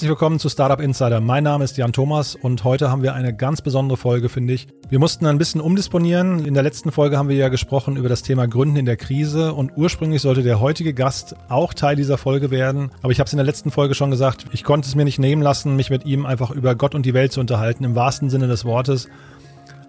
[0.00, 1.20] herzlich willkommen zu Startup Insider.
[1.20, 4.66] Mein Name ist Jan Thomas und heute haben wir eine ganz besondere Folge, finde ich.
[4.88, 6.46] Wir mussten ein bisschen umdisponieren.
[6.46, 9.52] In der letzten Folge haben wir ja gesprochen über das Thema Gründen in der Krise
[9.52, 12.90] und ursprünglich sollte der heutige Gast auch Teil dieser Folge werden.
[13.02, 15.18] Aber ich habe es in der letzten Folge schon gesagt, ich konnte es mir nicht
[15.18, 18.30] nehmen lassen, mich mit ihm einfach über Gott und die Welt zu unterhalten, im wahrsten
[18.30, 19.06] Sinne des Wortes.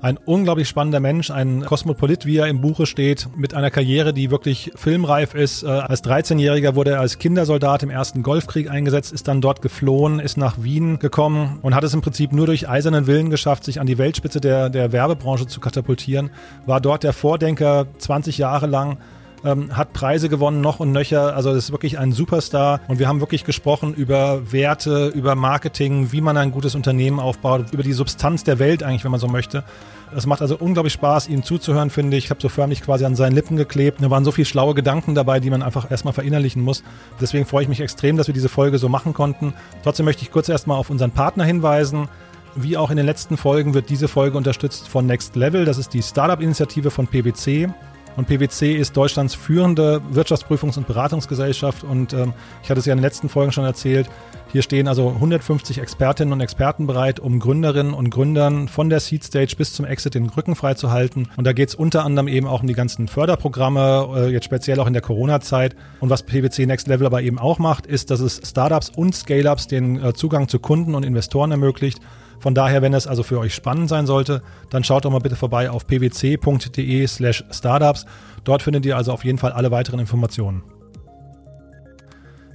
[0.02, 4.32] Ein unglaublich spannender Mensch, ein Kosmopolit, wie er im Buche steht, mit einer Karriere, die
[4.32, 5.62] wirklich filmreif ist.
[5.62, 10.20] Äh, als 13-Jähriger wurde er als Kindersoldat im ersten Golfkrieg eingesetzt, ist dann dort geflohen,
[10.20, 13.80] ist nach Wien gekommen und hat es im Prinzip nur durch eisernen Willen geschafft, sich
[13.80, 16.32] an die Weltspitze der, der Werbebranche zu katapultieren.
[16.66, 18.98] War dort der Vordenker 20 Jahre lang
[19.44, 21.36] ähm, hat Preise gewonnen, noch und nöcher.
[21.36, 22.82] Also das ist wirklich ein Superstar.
[22.88, 27.68] Und wir haben wirklich gesprochen über Werte, über Marketing, wie man ein gutes Unternehmen aufbaut,
[27.72, 29.64] über die Substanz der Welt eigentlich, wenn man so möchte.
[30.16, 32.26] Es macht also unglaublich Spaß, ihm zuzuhören, finde ich.
[32.26, 34.02] Ich habe so förmlich quasi an seinen Lippen geklebt.
[34.02, 36.84] Da waren so viele schlaue Gedanken dabei, die man einfach erstmal verinnerlichen muss.
[37.22, 39.54] Deswegen freue ich mich extrem, dass wir diese Folge so machen konnten.
[39.84, 42.10] Trotzdem möchte ich kurz erstmal auf unseren Partner hinweisen.
[42.56, 45.64] Wie auch in den letzten Folgen wird diese Folge unterstützt von Next Level.
[45.64, 47.70] Das ist die Startup-Initiative von PwC.
[48.16, 51.84] Und PwC ist Deutschlands führende Wirtschaftsprüfungs- und Beratungsgesellschaft.
[51.84, 54.10] Und ähm, ich hatte es ja in den letzten Folgen schon erzählt.
[54.52, 59.24] Hier stehen also 150 Expertinnen und Experten bereit, um Gründerinnen und Gründern von der Seed
[59.24, 61.30] Stage bis zum Exit den Rücken frei zu halten.
[61.38, 64.80] Und da geht es unter anderem eben auch um die ganzen Förderprogramme, äh, jetzt speziell
[64.82, 65.76] auch in der Corona-Zeit.
[66.02, 69.68] Und was PwC Next Level aber eben auch macht, ist, dass es Startups und Scale-Ups
[69.68, 72.00] den äh, Zugang zu Kunden und Investoren ermöglicht
[72.42, 74.42] von daher, wenn es also für euch spannend sein sollte,
[74.72, 78.08] dann schaut doch mal bitte vorbei auf pwc.de slash startups.
[78.44, 80.64] Dort findet ihr also auf jeden Fall alle weiteren Informationen.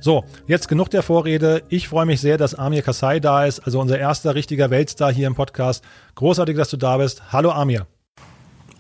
[0.01, 1.63] So, jetzt genug der Vorrede.
[1.69, 5.29] Ich freue mich sehr, dass Amir Kasai da ist, also unser erster richtiger Weltstar hier
[5.29, 5.85] im Podcast.
[6.17, 7.33] Großartig, dass du da bist.
[7.33, 7.87] Hallo Amir.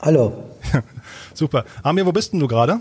[0.03, 0.51] Hallo.
[1.35, 1.65] Super.
[1.85, 2.81] Amir, wo bist denn du gerade?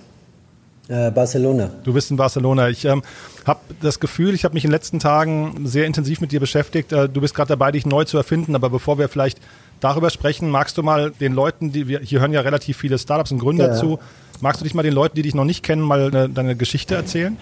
[0.87, 1.71] Äh, Barcelona.
[1.83, 2.69] Du bist in Barcelona.
[2.69, 3.01] Ich ähm,
[3.45, 6.91] habe das Gefühl, ich habe mich in den letzten Tagen sehr intensiv mit dir beschäftigt.
[6.91, 8.55] Äh, du bist gerade dabei, dich neu zu erfinden.
[8.55, 9.39] Aber bevor wir vielleicht
[9.79, 13.31] darüber sprechen, magst du mal den Leuten, die wir hier hören ja relativ viele Startups
[13.31, 13.73] und Gründer ja.
[13.73, 13.99] zu,
[14.41, 16.95] magst du dich mal den Leuten, die dich noch nicht kennen, mal eine, deine Geschichte
[16.95, 17.37] erzählen?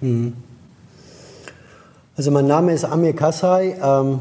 [0.00, 0.32] Mhm.
[2.16, 3.76] Also mein Name ist Amir Kasai.
[3.82, 4.20] Ähm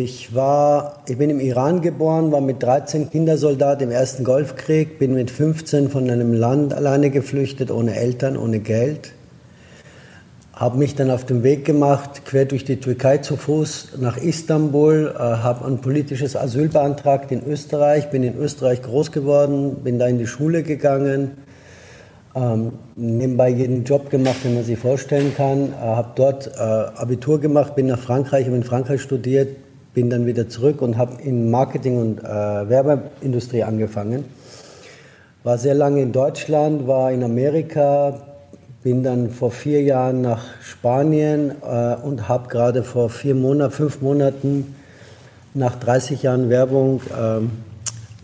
[0.00, 5.14] ich war, ich bin im Iran geboren, war mit 13 Kindersoldat im ersten Golfkrieg, bin
[5.14, 9.12] mit 15 von einem Land alleine geflüchtet, ohne Eltern, ohne Geld.
[10.52, 15.14] Habe mich dann auf den Weg gemacht, quer durch die Türkei zu Fuß nach Istanbul,
[15.14, 20.06] äh, habe ein politisches Asyl beantragt in Österreich, bin in Österreich groß geworden, bin da
[20.06, 21.32] in die Schule gegangen,
[22.34, 27.40] ähm, nebenbei jeden Job gemacht, den man sich vorstellen kann, äh, habe dort äh, Abitur
[27.40, 29.48] gemacht, bin nach Frankreich, habe in Frankreich studiert,
[29.94, 34.24] bin dann wieder zurück und habe in Marketing und äh, Werbeindustrie angefangen.
[35.44, 38.20] War sehr lange in Deutschland, war in Amerika,
[38.82, 44.00] bin dann vor vier Jahren nach Spanien äh, und habe gerade vor vier Monaten, fünf
[44.00, 44.74] Monaten
[45.54, 47.40] nach 30 Jahren Werbung äh,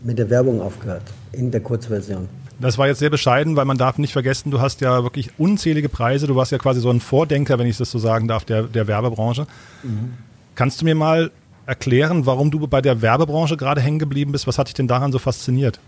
[0.03, 1.03] mit der Werbung aufgehört,
[1.33, 2.29] in der Kurzversion.
[2.61, 5.89] Das war jetzt sehr bescheiden, weil man darf nicht vergessen, du hast ja wirklich unzählige
[5.89, 6.27] Preise.
[6.27, 8.89] Du warst ja quasi so ein Vordenker, wenn ich das so sagen darf, der, der
[8.89, 9.47] Werbebranche.
[9.85, 10.15] Mhm.
[10.57, 11.31] Kannst du mir mal
[11.69, 14.47] erklären, warum du bei der Werbebranche gerade hängen geblieben bist?
[14.47, 15.79] Was hat dich denn daran so fasziniert?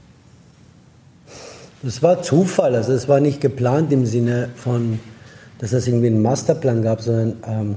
[1.82, 5.00] Das war Zufall, also es war nicht geplant im Sinne von,
[5.58, 7.74] dass es irgendwie einen Masterplan gab, sondern ähm,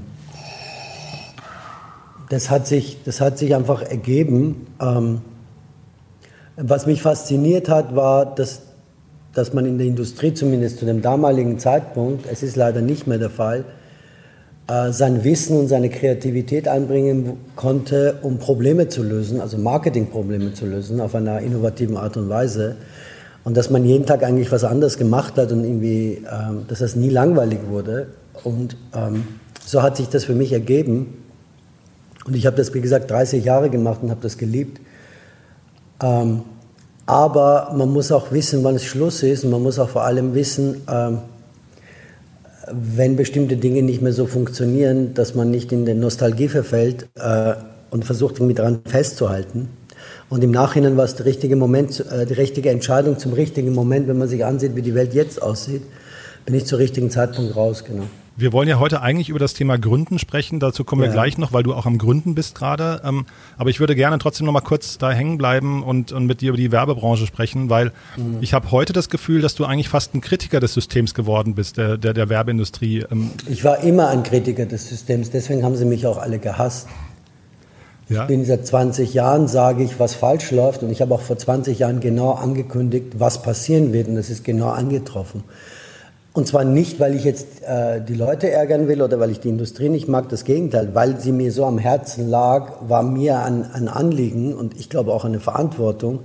[2.28, 4.66] das, hat sich, das hat sich einfach ergeben.
[4.78, 5.22] Ähm,
[6.56, 8.60] was mich fasziniert hat, war, dass,
[9.32, 13.18] dass man in der Industrie, zumindest zu dem damaligen Zeitpunkt, es ist leider nicht mehr
[13.18, 13.64] der Fall,
[14.66, 21.02] sein Wissen und seine Kreativität einbringen konnte, um Probleme zu lösen, also Marketingprobleme zu lösen,
[21.02, 22.76] auf einer innovativen Art und Weise.
[23.44, 26.96] Und dass man jeden Tag eigentlich was anderes gemacht hat und irgendwie, ähm, dass das
[26.96, 28.06] nie langweilig wurde.
[28.42, 29.24] Und ähm,
[29.66, 31.22] so hat sich das für mich ergeben.
[32.24, 34.80] Und ich habe das, wie gesagt, 30 Jahre gemacht und habe das geliebt.
[36.02, 36.40] Ähm,
[37.04, 40.34] aber man muss auch wissen, wann es Schluss ist und man muss auch vor allem
[40.34, 41.18] wissen, ähm,
[42.70, 47.54] wenn bestimmte Dinge nicht mehr so funktionieren, dass man nicht in der Nostalgie verfällt äh,
[47.90, 49.68] und versucht, irgendwie daran festzuhalten.
[50.30, 54.08] Und im Nachhinein war es der richtige Moment, äh, die richtige Entscheidung zum richtigen Moment,
[54.08, 55.82] wenn man sich ansieht, wie die Welt jetzt aussieht,
[56.46, 58.04] bin ich zum richtigen Zeitpunkt raus, genau.
[58.36, 60.58] Wir wollen ja heute eigentlich über das Thema Gründen sprechen.
[60.58, 61.08] Dazu kommen ja.
[61.08, 63.00] wir gleich noch, weil du auch am Gründen bist gerade.
[63.04, 63.26] Ähm,
[63.56, 66.48] aber ich würde gerne trotzdem noch mal kurz da hängen bleiben und, und mit dir
[66.48, 68.38] über die Werbebranche sprechen, weil mhm.
[68.40, 71.76] ich habe heute das Gefühl, dass du eigentlich fast ein Kritiker des Systems geworden bist,
[71.76, 73.04] der, der, der Werbeindustrie.
[73.10, 73.30] Ähm.
[73.48, 76.88] Ich war immer ein Kritiker des Systems, deswegen haben sie mich auch alle gehasst.
[78.08, 78.22] Ja.
[78.22, 80.82] Ich bin seit 20 Jahren, sage ich, was falsch läuft.
[80.82, 84.08] Und ich habe auch vor 20 Jahren genau angekündigt, was passieren wird.
[84.08, 85.42] Und das ist genau angetroffen.
[86.34, 89.48] Und zwar nicht, weil ich jetzt äh, die Leute ärgern will oder weil ich die
[89.48, 90.92] Industrie nicht mag, das Gegenteil.
[90.92, 95.12] Weil sie mir so am Herzen lag, war mir ein, ein Anliegen und ich glaube
[95.12, 96.18] auch eine Verantwortung,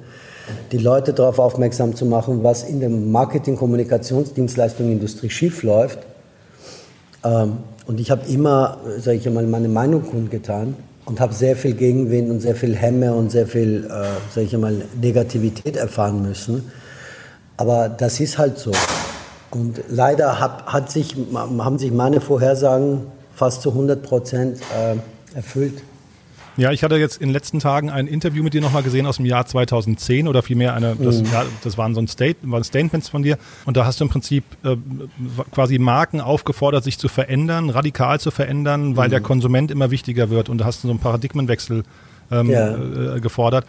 [0.72, 6.00] die Leute darauf aufmerksam zu machen, was in der Marketing-, Kommunikationsdienstleistung, Industrie schiefläuft.
[7.24, 10.76] Ähm, und ich habe immer, sage ich mal, meine Meinung kundgetan
[11.06, 13.90] und habe sehr viel Gegenwind und sehr viel Hemme und sehr viel, äh,
[14.34, 16.72] sage ich mal, Negativität erfahren müssen.
[17.58, 18.72] Aber das ist halt so.
[19.52, 24.96] Und leider hat, hat sich, haben sich meine Vorhersagen fast zu 100 Prozent äh,
[25.36, 25.82] erfüllt.
[26.60, 29.16] Ja, ich hatte jetzt in den letzten Tagen ein Interview mit dir nochmal gesehen aus
[29.16, 31.28] dem Jahr 2010 oder vielmehr eine, das, mhm.
[31.32, 34.10] ja, das waren so ein State, waren Statements von dir und da hast du im
[34.10, 34.76] Prinzip äh,
[35.52, 39.12] quasi Marken aufgefordert, sich zu verändern, radikal zu verändern, weil mhm.
[39.12, 41.84] der Konsument immer wichtiger wird und da hast du so einen Paradigmenwechsel
[42.30, 43.16] ähm, ja.
[43.16, 43.66] äh, gefordert.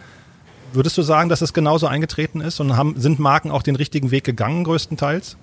[0.73, 4.11] Würdest du sagen, dass es genauso eingetreten ist und haben, sind Marken auch den richtigen
[4.11, 5.37] Weg gegangen größtenteils?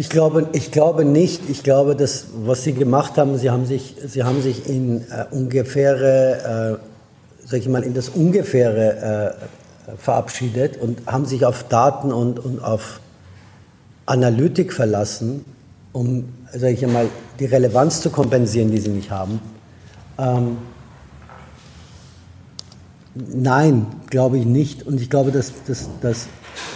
[0.00, 1.50] Ich glaube, ich glaube nicht.
[1.50, 5.24] Ich glaube, dass was Sie gemacht haben, Sie haben sich, Sie haben sich in äh,
[5.32, 9.36] ungefähre, äh, sag ich mal, in das ungefähre
[9.90, 13.00] äh, verabschiedet und haben sich auf Daten und, und auf
[14.06, 15.44] Analytik verlassen,
[15.92, 17.08] um, sag ich mal,
[17.40, 19.40] die Relevanz zu kompensieren, die Sie nicht haben.
[20.16, 20.58] Ähm,
[23.16, 24.86] nein, glaube ich nicht.
[24.86, 26.28] Und ich glaube, dass, dass, dass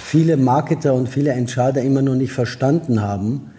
[0.05, 3.50] viele Marketer und viele Entscheider immer noch nicht verstanden haben,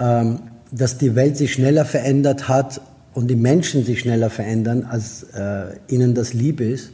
[0.00, 0.40] ähm,
[0.70, 2.80] dass die Welt sich schneller verändert hat
[3.14, 6.90] und die Menschen sich schneller verändern, als äh, ihnen das lieb ist.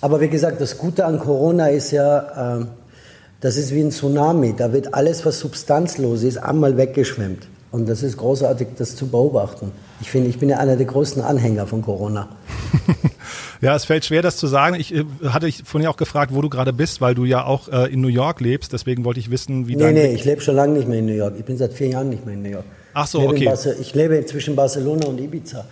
[0.00, 2.66] Aber wie gesagt, das Gute an Corona ist ja, äh,
[3.40, 4.54] das ist wie ein Tsunami.
[4.56, 7.48] Da wird alles, was substanzlos ist, einmal weggeschwemmt.
[7.70, 9.72] Und das ist großartig, das zu beobachten.
[10.00, 12.28] Ich finde, ich bin ja einer der größten Anhänger von Corona.
[13.64, 14.76] Ja, es fällt schwer, das zu sagen.
[14.76, 17.44] Ich äh, hatte ich von dir auch gefragt, wo du gerade bist, weil du ja
[17.44, 18.72] auch äh, in New York lebst.
[18.72, 19.94] Deswegen wollte ich wissen, wie nee, dein...
[19.94, 21.34] Nee, nee, ich lebe schon lange nicht mehr in New York.
[21.38, 22.64] Ich bin seit vier Jahren nicht mehr in New York.
[22.92, 23.74] Ach so, ich okay.
[23.80, 25.64] ich lebe zwischen Barcelona und Ibiza.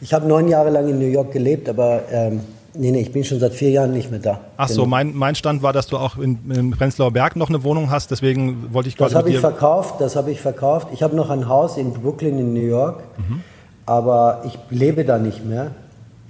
[0.00, 2.40] Ich habe neun Jahre lang in New York gelebt, aber ähm,
[2.74, 4.40] nee, nee, ich bin schon seit vier Jahren nicht mehr da.
[4.56, 7.62] Ach so, mein, mein Stand war, dass du auch in, in Prenzlauer Berg noch eine
[7.64, 8.10] Wohnung hast.
[8.10, 10.88] Deswegen wollte ich quasi Das habe ich verkauft, das habe ich verkauft.
[10.92, 13.42] Ich habe noch ein Haus in Brooklyn in New York, mhm.
[13.84, 15.72] aber ich lebe da nicht mehr.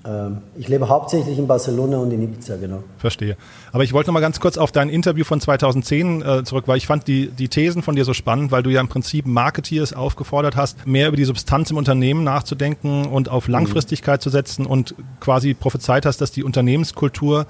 [0.06, 2.82] Ähm, ich lebe hauptsächlich in Barcelona und in Ibiza, genau.
[2.98, 3.36] Verstehe.
[3.72, 6.78] Aber ich wollte noch mal ganz kurz auf dein Interview von 2010 äh, zurück, weil
[6.78, 9.92] ich fand die, die Thesen von dir so spannend, weil du ja im Prinzip Marketeers
[9.92, 13.52] aufgefordert hast, mehr über die Substanz im Unternehmen nachzudenken und auf mhm.
[13.52, 14.22] Langfristigkeit mhm.
[14.22, 17.46] zu setzen und quasi prophezeit hast, dass die Unternehmenskultur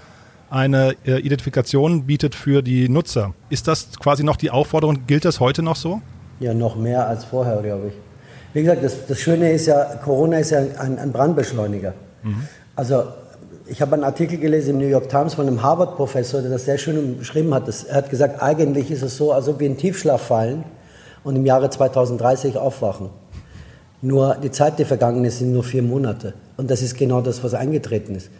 [0.50, 3.34] eine äh, Identifikation bietet für die Nutzer.
[3.50, 5.06] Ist das quasi noch die Aufforderung?
[5.06, 6.02] Gilt das heute noch so?
[6.40, 7.94] Ja, noch mehr als vorher, glaube ich.
[8.52, 11.94] Wie gesagt, das, das Schöne ist ja, Corona ist ja ein, ein Brandbeschleuniger.
[12.22, 12.48] Mhm.
[12.76, 13.04] Also
[13.66, 16.78] ich habe einen Artikel gelesen im New York Times von einem Harvard-Professor, der das sehr
[16.78, 17.68] schön beschrieben hat.
[17.88, 20.64] er hat gesagt, eigentlich ist es so, als ob wir in Tiefschlaf fallen
[21.22, 23.10] und im Jahre 2030 aufwachen.
[24.02, 26.34] Nur die Zeit, die vergangen ist, sind nur vier Monate.
[26.56, 28.30] Und das ist genau das, was eingetreten ist.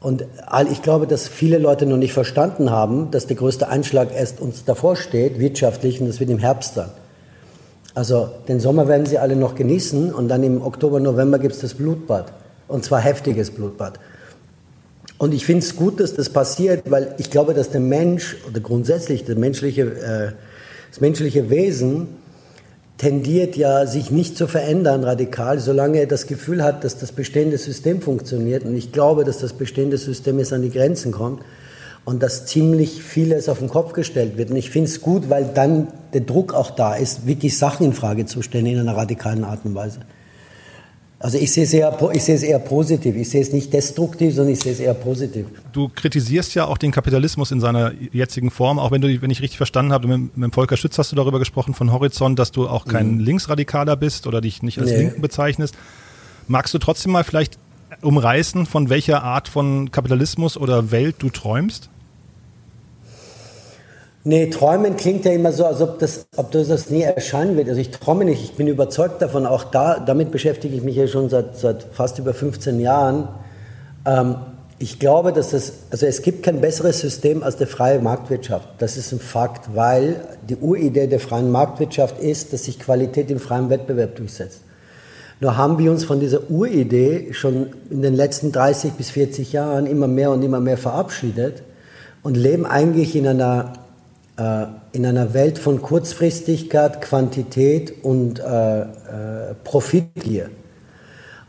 [0.00, 0.26] Und
[0.70, 4.64] ich glaube, dass viele Leute noch nicht verstanden haben, dass der größte Einschlag erst uns
[4.64, 6.90] davor steht, wirtschaftlich, und das wird im Herbst sein.
[7.94, 11.60] Also den Sommer werden sie alle noch genießen und dann im Oktober, November gibt es
[11.60, 12.32] das Blutbad.
[12.68, 13.98] Und zwar heftiges Blutbad.
[15.18, 18.60] Und ich finde es gut, dass das passiert, weil ich glaube, dass der Mensch oder
[18.60, 20.32] grundsätzlich der menschliche, äh,
[20.90, 22.08] das menschliche Wesen
[22.98, 27.58] tendiert ja, sich nicht zu verändern radikal, solange er das Gefühl hat, dass das bestehende
[27.58, 28.64] System funktioniert.
[28.64, 31.42] Und ich glaube, dass das bestehende System jetzt an die Grenzen kommt
[32.04, 34.50] und dass ziemlich vieles auf den Kopf gestellt wird.
[34.50, 37.92] Und ich finde es gut, weil dann der Druck auch da ist, wirklich Sachen in
[37.92, 40.00] Frage zu stellen in einer radikalen Art und Weise.
[41.22, 43.14] Also ich sehe, es eher, ich sehe es eher positiv.
[43.14, 45.46] Ich sehe es nicht destruktiv, sondern ich sehe es eher positiv.
[45.72, 49.40] Du kritisierst ja auch den Kapitalismus in seiner jetzigen Form, auch wenn du, wenn ich
[49.40, 52.66] richtig verstanden habe, mit, mit Volker Schütz hast du darüber gesprochen von Horizont, dass du
[52.66, 53.20] auch kein mhm.
[53.20, 54.96] Linksradikaler bist oder dich nicht als nee.
[54.96, 55.76] Linken bezeichnest.
[56.48, 57.56] Magst du trotzdem mal vielleicht
[58.00, 61.88] umreißen, von welcher Art von Kapitalismus oder Welt du träumst?
[64.24, 67.68] Nee, träumen klingt ja immer so, als ob das, ob das nie erscheinen wird.
[67.68, 71.08] Also ich träume nicht, ich bin überzeugt davon, auch da, damit beschäftige ich mich ja
[71.08, 73.28] schon seit, seit fast über 15 Jahren.
[74.06, 74.36] Ähm,
[74.78, 78.68] ich glaube, dass das, also es gibt kein besseres System als die freie Marktwirtschaft.
[78.78, 83.40] Das ist ein Fakt, weil die Uridee der freien Marktwirtschaft ist, dass sich Qualität im
[83.40, 84.60] freien Wettbewerb durchsetzt.
[85.40, 89.86] Nur haben wir uns von dieser Uridee schon in den letzten 30 bis 40 Jahren
[89.86, 91.62] immer mehr und immer mehr verabschiedet
[92.22, 93.72] und leben eigentlich in einer
[94.36, 98.86] in einer Welt von Kurzfristigkeit, Quantität und äh, äh,
[99.62, 100.48] Profitgier.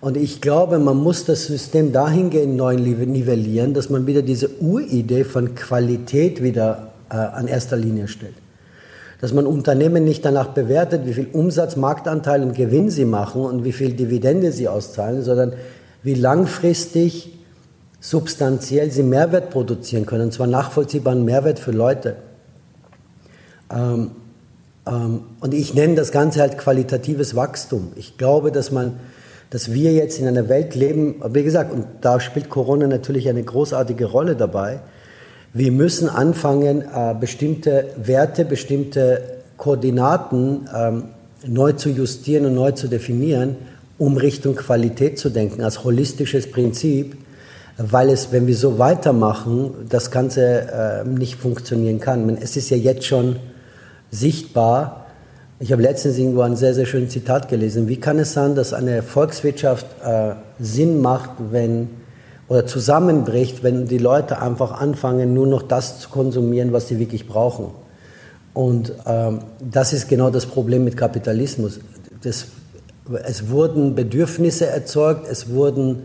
[0.01, 5.23] Und ich glaube, man muss das System dahingehend neu nivellieren, dass man wieder diese Uridee
[5.23, 8.35] von Qualität wieder äh, an erster Linie stellt.
[9.23, 13.63] dass man Unternehmen nicht danach bewertet, wie viel Umsatz, Marktanteil und Gewinn sie machen und
[13.63, 15.53] wie viel Dividende sie auszahlen, sondern
[16.03, 17.31] wie langfristig
[18.01, 22.17] substanziell sie Mehrwert produzieren können, und zwar nachvollziehbaren Mehrwert für Leute.
[23.73, 24.11] Ähm,
[24.85, 27.91] ähm, und ich nenne das Ganze halt qualitatives Wachstum.
[27.95, 28.99] Ich glaube, dass man,
[29.49, 33.43] dass wir jetzt in einer Welt leben, wie gesagt, und da spielt Corona natürlich eine
[33.43, 34.79] großartige Rolle dabei.
[35.53, 39.21] Wir müssen anfangen, äh, bestimmte Werte, bestimmte
[39.57, 41.03] Koordinaten ähm,
[41.45, 43.55] neu zu justieren und neu zu definieren,
[43.97, 47.15] um Richtung Qualität zu denken, als holistisches Prinzip,
[47.77, 52.37] weil es, wenn wir so weitermachen, das Ganze äh, nicht funktionieren kann.
[52.41, 53.37] Es ist ja jetzt schon
[54.13, 55.07] sichtbar.
[55.59, 57.87] Ich habe letztens irgendwo ein sehr, sehr schönes Zitat gelesen.
[57.87, 61.89] Wie kann es sein, dass eine Volkswirtschaft äh, Sinn macht, wenn
[62.49, 67.27] oder zusammenbricht, wenn die Leute einfach anfangen, nur noch das zu konsumieren, was sie wirklich
[67.27, 67.71] brauchen?
[68.53, 71.79] Und ähm, das ist genau das Problem mit Kapitalismus.
[72.21, 72.47] Das,
[73.23, 76.03] es wurden Bedürfnisse erzeugt, es, wurden,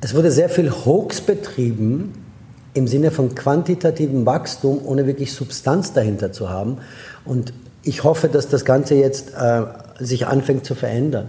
[0.00, 2.25] es wurde sehr viel Hoax betrieben,
[2.76, 6.78] im Sinne von quantitativem Wachstum, ohne wirklich Substanz dahinter zu haben.
[7.24, 7.52] Und
[7.82, 9.62] ich hoffe, dass das Ganze jetzt äh,
[9.98, 11.28] sich anfängt zu verändern.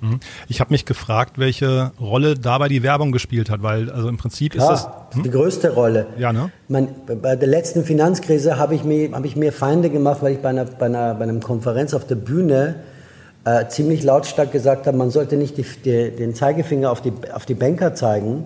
[0.00, 0.20] Mhm.
[0.48, 4.52] Ich habe mich gefragt, welche Rolle dabei die Werbung gespielt hat, weil also im Prinzip
[4.52, 5.22] Klar, ist das hm?
[5.24, 6.06] die größte Rolle.
[6.16, 6.50] Ja, ne?
[6.68, 6.88] Man,
[7.20, 10.50] bei der letzten Finanzkrise habe ich, mir, hab ich mir Feinde gemacht, weil ich bei
[10.50, 12.76] einer, bei einer, bei einer Konferenz auf der Bühne
[13.44, 17.44] äh, ziemlich lautstark gesagt habe, man sollte nicht die, die, den Zeigefinger auf die, auf
[17.44, 18.44] die Banker zeigen,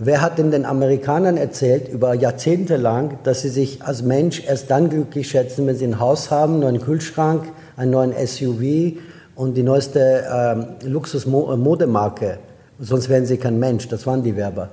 [0.00, 4.70] Wer hat denn den Amerikanern erzählt, über Jahrzehnte lang, dass sie sich als Mensch erst
[4.70, 7.42] dann glücklich schätzen, wenn sie ein Haus haben, einen neuen Kühlschrank,
[7.76, 8.96] einen neuen SUV
[9.34, 12.38] und die neueste ähm, Luxusmodemarke?
[12.78, 13.88] Sonst wären sie kein Mensch.
[13.88, 14.68] Das waren die Werber.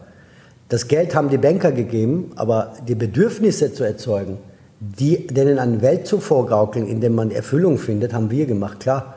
[0.70, 4.38] Das Geld haben die Banker gegeben, aber die Bedürfnisse zu erzeugen,
[4.79, 9.14] die, denen eine Welt zu vorgaukeln, in der man Erfüllung findet, haben wir gemacht, klar.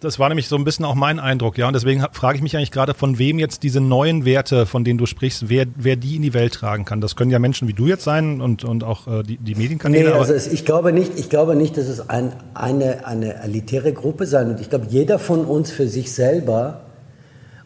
[0.00, 1.66] Das war nämlich so ein bisschen auch mein Eindruck, ja.
[1.66, 4.98] Und deswegen frage ich mich eigentlich gerade, von wem jetzt diese neuen Werte, von denen
[4.98, 7.00] du sprichst, wer, wer die in die Welt tragen kann.
[7.02, 10.10] Das können ja Menschen wie du jetzt sein und, und auch äh, die, die Medienkanäle.
[10.10, 13.92] Nee, also es, ich glaube nicht, ich glaube nicht, dass es ein, eine, eine elitäre
[13.92, 14.60] Gruppe sein wird.
[14.60, 16.80] Ich glaube, jeder von uns für sich selber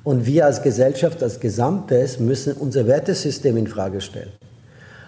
[0.02, 4.32] und wir als Gesellschaft, als Gesamtes müssen unser Wertesystem in Frage stellen.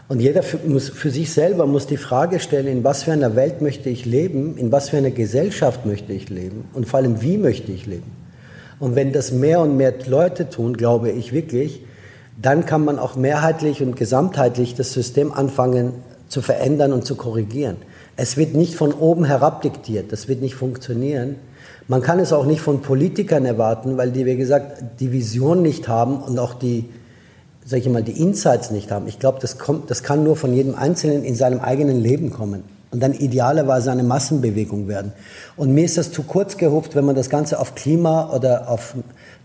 [0.09, 3.35] Und jeder für, muss, für sich selber muss die Frage stellen, in was für einer
[3.35, 7.23] Welt möchte ich leben, in was für einer Gesellschaft möchte ich leben und vor allem,
[7.23, 8.11] wie möchte ich leben.
[8.79, 11.81] Und wenn das mehr und mehr Leute tun, glaube ich wirklich,
[12.41, 15.93] dann kann man auch mehrheitlich und gesamtheitlich das System anfangen
[16.29, 17.77] zu verändern und zu korrigieren.
[18.17, 21.37] Es wird nicht von oben herab diktiert, das wird nicht funktionieren.
[21.89, 25.89] Man kann es auch nicht von Politikern erwarten, weil die, wie gesagt, die Vision nicht
[25.89, 26.85] haben und auch die,
[27.67, 29.09] sag ich mal, die Insights nicht haben.
[29.09, 29.59] Ich glaube, das,
[29.89, 34.05] das kann nur von jedem Einzelnen in seinem eigenen Leben kommen und dann idealerweise eine
[34.05, 35.13] Massenbewegung werden.
[35.57, 38.95] Und mir ist das zu kurz gehupft, wenn man das Ganze auf Klima oder auf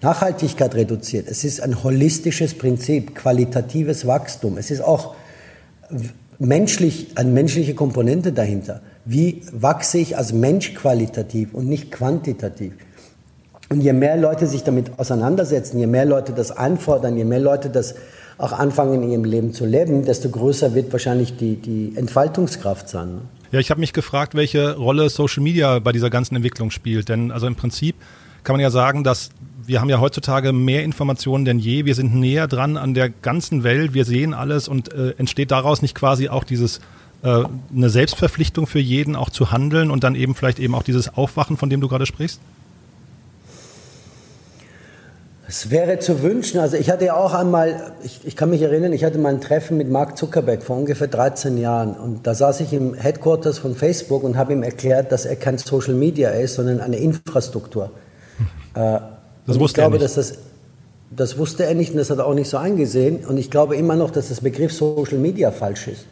[0.01, 1.27] Nachhaltigkeit reduziert.
[1.27, 4.57] Es ist ein holistisches Prinzip, qualitatives Wachstum.
[4.59, 5.15] Es ist auch
[6.37, 8.81] menschlich, eine menschliche Komponente dahinter.
[9.03, 12.73] Wie wachse ich als Mensch qualitativ und nicht quantitativ?
[13.71, 17.69] Und je mehr Leute sich damit auseinandersetzen, je mehr Leute das einfordern, je mehr Leute
[17.69, 17.95] das
[18.37, 23.15] auch anfangen in ihrem Leben zu leben, desto größer wird wahrscheinlich die, die Entfaltungskraft sein.
[23.15, 23.21] Ne?
[23.53, 27.07] Ja, ich habe mich gefragt, welche Rolle Social Media bei dieser ganzen Entwicklung spielt.
[27.07, 27.95] Denn also im Prinzip
[28.43, 29.29] kann man ja sagen, dass
[29.65, 31.85] wir haben ja heutzutage mehr Informationen denn je.
[31.85, 33.93] Wir sind näher dran an der ganzen Welt.
[33.93, 36.79] Wir sehen alles und äh, entsteht daraus nicht quasi auch dieses
[37.23, 41.15] äh, eine Selbstverpflichtung für jeden auch zu handeln und dann eben vielleicht eben auch dieses
[41.15, 42.41] Aufwachen, von dem du gerade sprichst?
[45.51, 48.93] Es wäre zu wünschen, also ich hatte ja auch einmal, ich, ich, kann mich erinnern,
[48.93, 52.61] ich hatte mal ein Treffen mit Mark Zuckerberg vor ungefähr 13 Jahren und da saß
[52.61, 56.53] ich im Headquarters von Facebook und habe ihm erklärt, dass er kein Social Media ist,
[56.53, 57.91] sondern eine Infrastruktur.
[58.73, 59.01] Äh,
[59.45, 60.03] das wusste ich glaube, er nicht.
[60.05, 60.37] Dass das,
[61.13, 63.75] das wusste er nicht und das hat er auch nicht so eingesehen und ich glaube
[63.75, 66.05] immer noch, dass das Begriff Social Media falsch ist.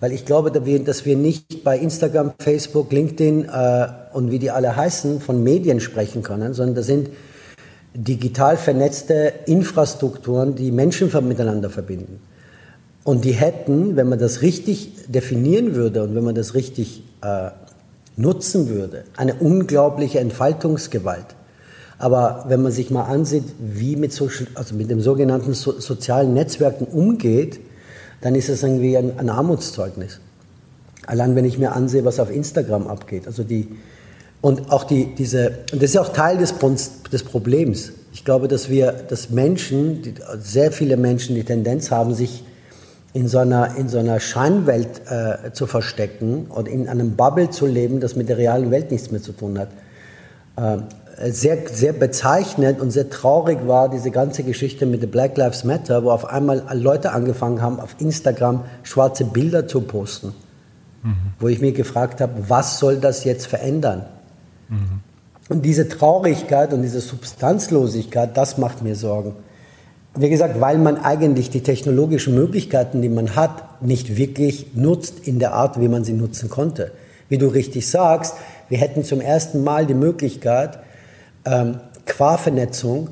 [0.00, 4.38] Weil ich glaube, dass wir, dass wir nicht bei Instagram, Facebook, LinkedIn äh, und wie
[4.38, 7.10] die alle heißen, von Medien sprechen können, sondern das sind
[7.94, 12.20] digital vernetzte Infrastrukturen, die Menschen miteinander verbinden.
[13.04, 17.50] Und die hätten, wenn man das richtig definieren würde und wenn man das richtig äh,
[18.16, 21.26] nutzen würde, eine unglaubliche Entfaltungsgewalt.
[21.98, 26.34] Aber wenn man sich mal ansieht, wie mit, Social, also mit dem sogenannten so, sozialen
[26.34, 27.60] Netzwerken umgeht,
[28.20, 30.20] dann ist es irgendwie ein, ein Armutszeugnis.
[31.06, 33.26] Allein wenn ich mir ansehe, was auf Instagram abgeht.
[33.26, 33.68] Also die,
[34.44, 36.52] und auch die, diese, und das ist auch Teil des,
[37.10, 37.92] des Problems.
[38.12, 40.02] Ich glaube, dass wir, dass Menschen,
[40.38, 42.44] sehr viele Menschen die Tendenz haben, sich
[43.14, 47.64] in so einer, in so einer Scheinwelt äh, zu verstecken und in einem Bubble zu
[47.64, 49.68] leben, das mit der realen Welt nichts mehr zu tun hat.
[50.56, 55.64] Äh, sehr, sehr bezeichnend und sehr traurig war diese ganze Geschichte mit der Black Lives
[55.64, 60.34] Matter, wo auf einmal Leute angefangen haben, auf Instagram schwarze Bilder zu posten.
[61.02, 61.14] Mhm.
[61.40, 64.04] Wo ich mir gefragt habe, was soll das jetzt verändern?
[64.68, 65.00] Mhm.
[65.48, 69.34] Und diese Traurigkeit und diese Substanzlosigkeit, das macht mir Sorgen.
[70.16, 75.38] Wie gesagt, weil man eigentlich die technologischen Möglichkeiten, die man hat, nicht wirklich nutzt in
[75.38, 76.92] der Art, wie man sie nutzen konnte.
[77.28, 78.34] Wie du richtig sagst,
[78.68, 80.78] wir hätten zum ersten Mal die Möglichkeit,
[81.44, 83.08] ähm, qua Vernetzung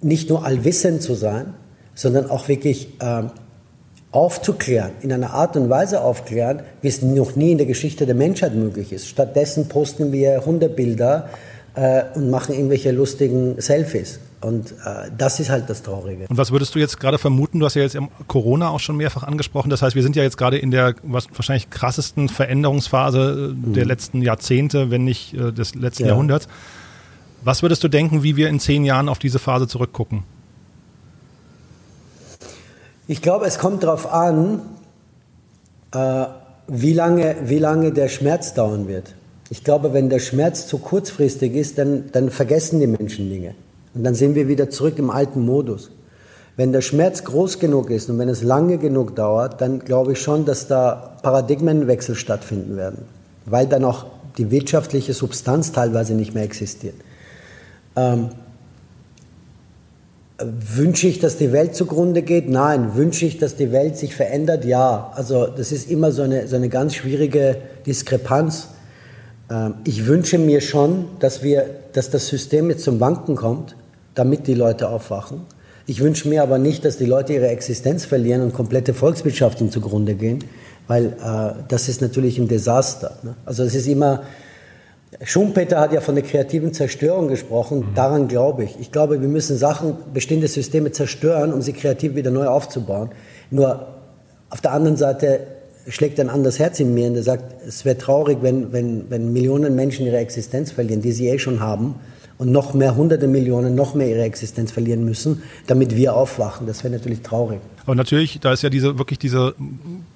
[0.00, 1.54] nicht nur allwissend zu sein,
[1.94, 3.30] sondern auch wirklich ähm,
[4.12, 8.14] aufzuklären, in einer Art und Weise aufklären, wie es noch nie in der Geschichte der
[8.14, 9.08] Menschheit möglich ist.
[9.08, 11.30] Stattdessen posten wir Hundebilder
[11.74, 14.20] äh, und machen irgendwelche lustigen Selfies.
[14.42, 16.26] Und äh, das ist halt das Traurige.
[16.28, 17.60] Und was würdest du jetzt gerade vermuten?
[17.60, 19.70] Du hast ja jetzt Corona auch schon mehrfach angesprochen.
[19.70, 23.84] Das heißt, wir sind ja jetzt gerade in der was, wahrscheinlich krassesten Veränderungsphase äh, der
[23.84, 23.88] mhm.
[23.88, 26.08] letzten Jahrzehnte, wenn nicht äh, des letzten ja.
[26.10, 26.48] Jahrhunderts.
[27.44, 30.24] Was würdest du denken, wie wir in zehn Jahren auf diese Phase zurückgucken?
[33.06, 34.60] Ich glaube, es kommt darauf an,
[35.92, 36.24] äh,
[36.68, 39.14] wie, lange, wie lange der Schmerz dauern wird.
[39.50, 43.54] Ich glaube, wenn der Schmerz zu kurzfristig ist, dann, dann vergessen die Menschen Dinge.
[43.94, 45.90] Und dann sind wir wieder zurück im alten Modus.
[46.56, 50.20] Wenn der Schmerz groß genug ist und wenn es lange genug dauert, dann glaube ich
[50.20, 53.04] schon, dass da Paradigmenwechsel stattfinden werden,
[53.46, 54.06] weil dann auch
[54.38, 56.94] die wirtschaftliche Substanz teilweise nicht mehr existiert.
[57.96, 58.30] Ähm,
[60.44, 62.48] wünsche ich, dass die Welt zugrunde geht?
[62.48, 62.94] Nein.
[62.94, 64.64] Wünsche ich, dass die Welt sich verändert?
[64.64, 65.12] Ja.
[65.14, 68.68] Also das ist immer so eine, so eine ganz schwierige Diskrepanz.
[69.50, 73.74] Ähm, ich wünsche mir schon, dass, wir, dass das System jetzt zum Wanken kommt
[74.14, 75.42] damit die Leute aufwachen.
[75.86, 80.14] Ich wünsche mir aber nicht, dass die Leute ihre Existenz verlieren und komplette Volkswirtschaften zugrunde
[80.14, 80.44] gehen,
[80.86, 83.16] weil äh, das ist natürlich ein Desaster.
[83.22, 83.34] Ne?
[83.44, 84.22] Also es ist immer,
[85.22, 87.94] Schumpeter hat ja von der kreativen Zerstörung gesprochen, mhm.
[87.94, 88.80] daran glaube ich.
[88.80, 93.10] Ich glaube, wir müssen Sachen, bestehende Systeme zerstören, um sie kreativ wieder neu aufzubauen.
[93.50, 93.86] Nur
[94.48, 95.40] auf der anderen Seite
[95.88, 99.32] schlägt ein anderes Herz in mir und der sagt, es wäre traurig, wenn, wenn, wenn
[99.32, 101.96] Millionen Menschen ihre Existenz verlieren, die sie eh schon haben
[102.38, 106.66] und noch mehr hunderte Millionen, noch mehr ihre Existenz verlieren müssen, damit wir aufwachen.
[106.66, 107.60] Das wäre natürlich traurig.
[107.84, 109.54] Aber natürlich, da ist ja diese wirklich diese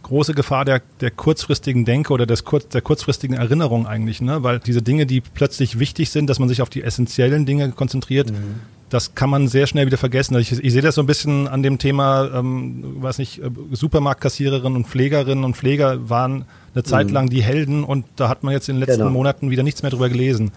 [0.02, 4.42] große Gefahr der, der kurzfristigen Denke oder des kurz, der kurzfristigen Erinnerung eigentlich, ne?
[4.42, 8.30] Weil diese Dinge, die plötzlich wichtig sind, dass man sich auf die essentiellen Dinge konzentriert,
[8.30, 8.60] mhm.
[8.88, 10.36] das kann man sehr schnell wieder vergessen.
[10.36, 13.50] Also ich, ich sehe das so ein bisschen an dem Thema, ähm, weiß nicht, äh,
[13.72, 17.14] Supermarktkassiererinnen und Pflegerinnen und Pfleger waren eine Zeit mhm.
[17.14, 19.10] lang die Helden und da hat man jetzt in den letzten genau.
[19.10, 20.52] Monaten wieder nichts mehr drüber gelesen.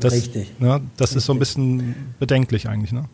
[0.00, 0.52] Das, Richtig.
[0.58, 1.16] Ne, das Richtig.
[1.18, 2.92] ist so ein bisschen bedenklich eigentlich.
[2.92, 3.04] Ne?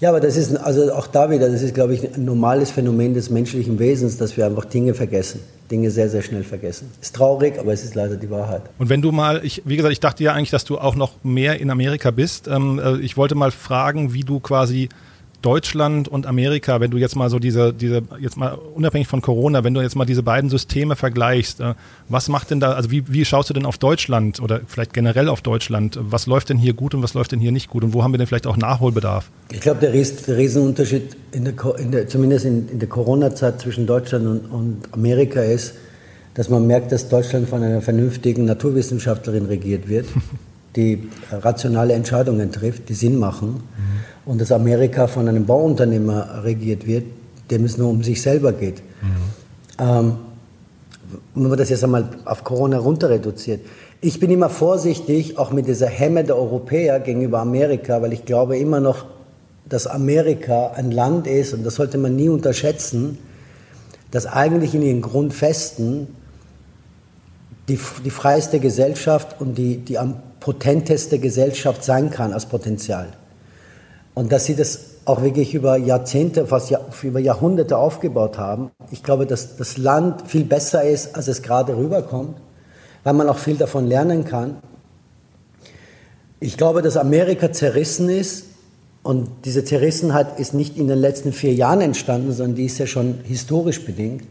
[0.00, 3.14] Ja, aber das ist also auch da wieder, das ist, glaube ich, ein normales Phänomen
[3.14, 5.40] des menschlichen Wesens, dass wir einfach Dinge vergessen,
[5.70, 6.90] Dinge sehr, sehr schnell vergessen.
[7.00, 8.62] Ist traurig, aber es ist leider die Wahrheit.
[8.78, 11.12] Und wenn du mal, ich, wie gesagt, ich dachte ja eigentlich, dass du auch noch
[11.22, 12.48] mehr in Amerika bist.
[12.48, 14.88] Ähm, äh, ich wollte mal fragen, wie du quasi
[15.42, 19.64] Deutschland und Amerika, wenn du jetzt mal so diese, diese, jetzt mal unabhängig von Corona,
[19.64, 21.74] wenn du jetzt mal diese beiden Systeme vergleichst, äh,
[22.08, 25.28] was macht denn da, also wie, wie schaust du denn auf Deutschland oder vielleicht generell
[25.28, 25.98] auf Deutschland?
[26.00, 28.12] Was läuft denn hier gut und was läuft denn hier nicht gut und wo haben
[28.12, 29.30] wir denn vielleicht auch Nachholbedarf?
[29.50, 33.60] Ich glaube, der, Ries, der Riesenunterschied, in der, in der, zumindest in, in der Corona-Zeit
[33.60, 35.74] zwischen Deutschland und, und Amerika ist,
[36.34, 40.06] dass man merkt, dass Deutschland von einer vernünftigen Naturwissenschaftlerin regiert wird,
[40.76, 43.54] die rationale Entscheidungen trifft, die Sinn machen.
[43.54, 47.04] Mhm und dass Amerika von einem Bauunternehmer regiert wird,
[47.50, 48.82] dem es nur um sich selber geht.
[49.02, 49.16] Mhm.
[49.78, 50.12] Ähm,
[51.34, 53.60] wenn man das jetzt einmal auf Corona runter reduziert.
[54.00, 58.56] Ich bin immer vorsichtig, auch mit dieser Hemme der Europäer gegenüber Amerika, weil ich glaube
[58.58, 59.06] immer noch,
[59.68, 63.18] dass Amerika ein Land ist, und das sollte man nie unterschätzen,
[64.10, 66.08] das eigentlich in ihren Grundfesten
[67.68, 73.08] die, die freiste Gesellschaft und die, die am potenteste Gesellschaft sein kann als Potenzial.
[74.14, 78.70] Und dass sie das auch wirklich über Jahrzehnte, fast über Jahrhunderte aufgebaut haben.
[78.90, 82.36] Ich glaube, dass das Land viel besser ist, als es gerade rüberkommt,
[83.02, 84.58] weil man auch viel davon lernen kann.
[86.38, 88.44] Ich glaube, dass Amerika zerrissen ist
[89.02, 92.86] und diese Zerrissenheit ist nicht in den letzten vier Jahren entstanden, sondern die ist ja
[92.86, 94.24] schon historisch bedingt.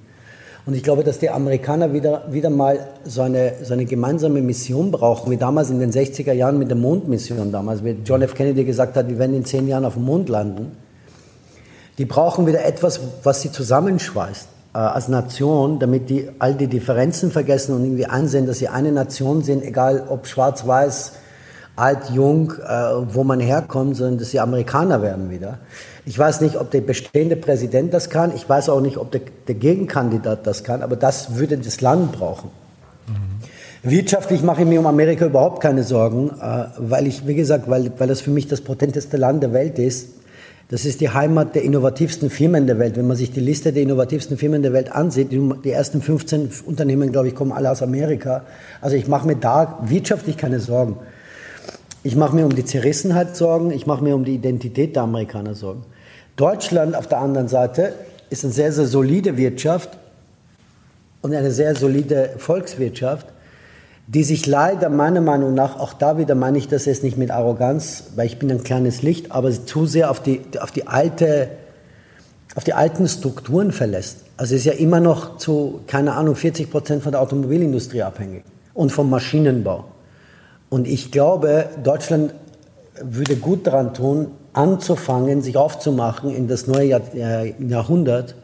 [0.69, 4.91] Und ich glaube, dass die Amerikaner wieder, wieder mal so eine, so eine gemeinsame Mission
[4.91, 8.35] brauchen, wie damals in den 60er Jahren mit der Mondmission damals, wie John F.
[8.35, 10.73] Kennedy gesagt hat, wir werden in zehn Jahren auf dem Mond landen.
[11.97, 17.31] Die brauchen wieder etwas, was sie zusammenschweißt äh, als Nation, damit die all die Differenzen
[17.31, 21.13] vergessen und irgendwie einsehen, dass sie eine Nation sind, egal ob schwarz-weiß,
[21.79, 25.59] alt, jung, äh, wo man herkommt, sondern dass sie Amerikaner werden wieder.
[26.05, 28.33] Ich weiß nicht, ob der bestehende Präsident das kann.
[28.35, 30.81] Ich weiß auch nicht, ob der, der Gegenkandidat das kann.
[30.81, 32.49] Aber das würde das Land brauchen.
[33.07, 33.89] Mhm.
[33.89, 37.91] Wirtschaftlich mache ich mir um Amerika überhaupt keine Sorgen, äh, weil ich, wie gesagt, weil,
[37.97, 40.09] weil das für mich das potenteste Land der Welt ist.
[40.71, 42.95] Das ist die Heimat der innovativsten Firmen der Welt.
[42.95, 46.51] Wenn man sich die Liste der innovativsten Firmen der Welt ansieht, die, die ersten 15
[46.65, 48.43] Unternehmen, glaube ich, kommen alle aus Amerika.
[48.79, 50.97] Also ich mache mir da wirtschaftlich keine Sorgen.
[52.01, 55.53] Ich mache mir um die Zerrissenheit Sorgen, ich mache mir um die Identität der Amerikaner
[55.53, 55.83] Sorgen.
[56.37, 57.93] Deutschland auf der anderen Seite
[58.29, 59.97] ist eine sehr, sehr solide Wirtschaft
[61.21, 63.27] und eine sehr solide Volkswirtschaft,
[64.07, 67.31] die sich leider meiner Meinung nach, auch da wieder meine ich das jetzt nicht mit
[67.31, 71.49] Arroganz, weil ich bin ein kleines Licht, aber zu sehr auf die, auf die, alte,
[72.55, 74.19] auf die alten Strukturen verlässt.
[74.37, 78.93] Also ist ja immer noch zu, keine Ahnung, 40 Prozent von der Automobilindustrie abhängig und
[78.93, 79.83] vom Maschinenbau.
[80.69, 82.33] Und ich glaube, Deutschland
[83.01, 88.35] würde gut daran tun, anzufangen, sich aufzumachen in das neue Jahr, äh, Jahrhundert,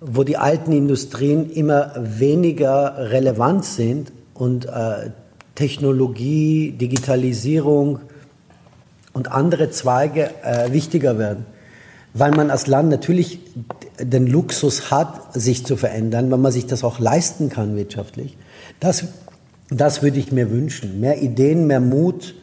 [0.00, 5.10] wo die alten Industrien immer weniger relevant sind und äh,
[5.54, 8.00] Technologie, Digitalisierung
[9.12, 11.46] und andere Zweige äh, wichtiger werden.
[12.14, 13.40] Weil man als Land natürlich
[13.98, 18.36] den Luxus hat, sich zu verändern, weil man sich das auch leisten kann wirtschaftlich.
[18.80, 19.04] Das
[19.76, 21.00] das würde ich mir wünschen.
[21.00, 22.34] Mehr Ideen, mehr Mut,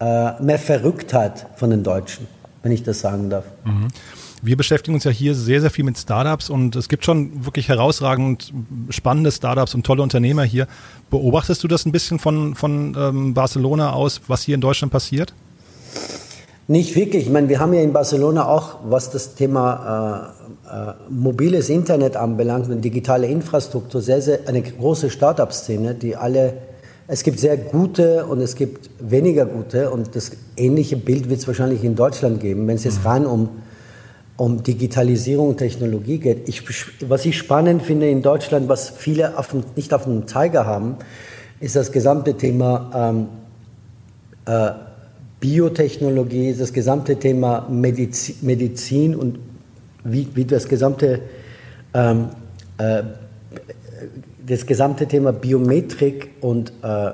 [0.00, 2.26] äh, mehr Verrücktheit von den Deutschen,
[2.62, 3.44] wenn ich das sagen darf.
[3.64, 3.88] Mhm.
[4.40, 7.68] Wir beschäftigen uns ja hier sehr, sehr viel mit Startups und es gibt schon wirklich
[7.68, 8.52] herausragend
[8.90, 10.68] spannende Startups und tolle Unternehmer hier.
[11.10, 15.34] Beobachtest du das ein bisschen von, von ähm, Barcelona aus, was hier in Deutschland passiert?
[16.70, 17.24] Nicht wirklich.
[17.24, 20.34] Ich meine, wir haben ja in Barcelona auch, was das Thema
[20.66, 26.52] äh, äh, mobiles Internet anbelangt und digitale Infrastruktur, sehr, sehr eine große Start-up-Szene, die alle,
[27.06, 31.46] es gibt sehr gute und es gibt weniger gute und das ähnliche Bild wird es
[31.46, 33.48] wahrscheinlich in Deutschland geben, wenn es jetzt rein um,
[34.36, 36.50] um Digitalisierung und Technologie geht.
[36.50, 36.64] Ich,
[37.08, 40.96] was ich spannend finde in Deutschland, was viele auf dem, nicht auf dem Zeiger haben,
[41.60, 43.28] ist das gesamte Thema ähm,
[44.44, 44.87] äh,
[45.40, 49.38] Biotechnologie, das gesamte Thema Medizin, Medizin und
[50.04, 51.20] wie, wie das gesamte
[51.94, 52.28] ähm,
[52.78, 53.02] äh,
[54.46, 57.10] das gesamte Thema Biometrik und äh,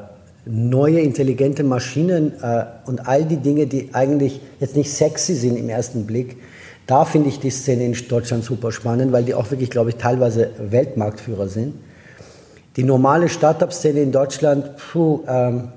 [0.46, 5.68] neue intelligente Maschinen äh, und all die Dinge, die eigentlich jetzt nicht sexy sind im
[5.68, 6.36] ersten Blick,
[6.86, 9.96] da finde ich die Szene in Deutschland super spannend, weil die auch wirklich, glaube ich,
[9.96, 11.74] teilweise Weltmarktführer sind.
[12.76, 15.68] Die normale Startup-Szene in Deutschland, puh, ähm,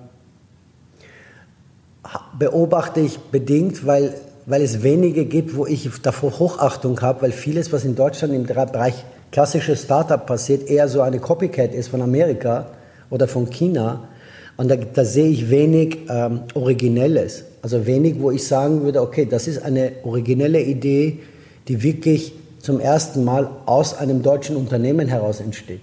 [2.38, 4.13] beobachte ich bedingt, weil,
[4.45, 8.43] weil es wenige gibt, wo ich davor Hochachtung habe, weil vieles, was in Deutschland im
[8.43, 12.67] Bereich klassisches Startup passiert, eher so eine Copycat ist von Amerika
[13.10, 14.08] oder von China.
[14.56, 17.43] Und da, da sehe ich wenig ähm, Originelles.
[17.62, 21.19] Also wenig, wo ich sagen würde, okay, das ist eine originelle Idee,
[21.67, 25.82] die wirklich zum ersten Mal aus einem deutschen Unternehmen heraus entsteht.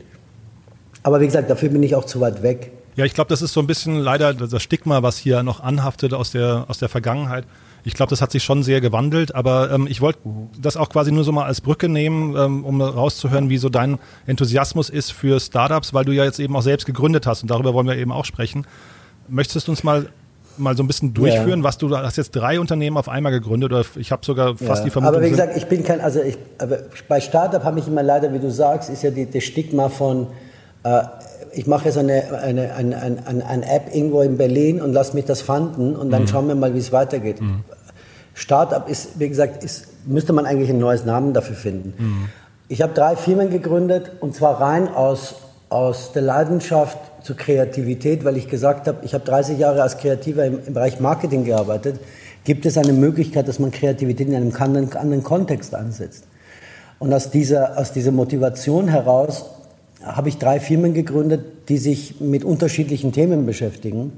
[1.02, 2.72] Aber wie gesagt, dafür bin ich auch zu weit weg.
[2.96, 6.14] Ja, ich glaube, das ist so ein bisschen leider das Stigma, was hier noch anhaftet
[6.14, 7.44] aus der, aus der Vergangenheit.
[7.86, 10.20] Ich glaube, das hat sich schon sehr gewandelt, aber ähm, ich wollte
[10.58, 13.98] das auch quasi nur so mal als Brücke nehmen, ähm, um rauszuhören, wie so dein
[14.26, 17.74] Enthusiasmus ist für Startups, weil du ja jetzt eben auch selbst gegründet hast und darüber
[17.74, 18.66] wollen wir eben auch sprechen.
[19.28, 20.08] Möchtest du uns mal
[20.56, 21.64] mal so ein bisschen durchführen, ja.
[21.64, 24.84] was du hast jetzt drei Unternehmen auf einmal gegründet oder ich habe sogar fast ja.
[24.84, 25.16] die Vermutung.
[25.16, 26.78] Aber wie gesagt, ich bin kein, also ich, aber
[27.08, 30.28] bei Startup habe ich immer leider, wie du sagst, ist ja die, das Stigma von
[30.84, 31.02] äh,
[31.54, 35.24] ich mache jetzt eine, eine, eine, eine, eine App irgendwo in Berlin und lass mich
[35.24, 36.28] das fanden und dann mhm.
[36.28, 37.40] schauen wir mal, wie es weitergeht.
[37.40, 37.64] Mhm.
[38.34, 41.94] Startup ist, wie gesagt, ist, müsste man eigentlich ein neues Namen dafür finden.
[41.96, 42.28] Mhm.
[42.68, 45.36] Ich habe drei Firmen gegründet und zwar rein aus,
[45.68, 50.44] aus der Leidenschaft zur Kreativität, weil ich gesagt habe, ich habe 30 Jahre als Kreativer
[50.44, 52.00] im, im, Bereich Marketing gearbeitet.
[52.44, 56.24] Gibt es eine Möglichkeit, dass man Kreativität in einem anderen, anderen Kontext einsetzt?
[56.98, 59.46] Und aus dieser, aus dieser Motivation heraus
[60.04, 64.12] habe ich drei Firmen gegründet, die sich mit unterschiedlichen Themen beschäftigen,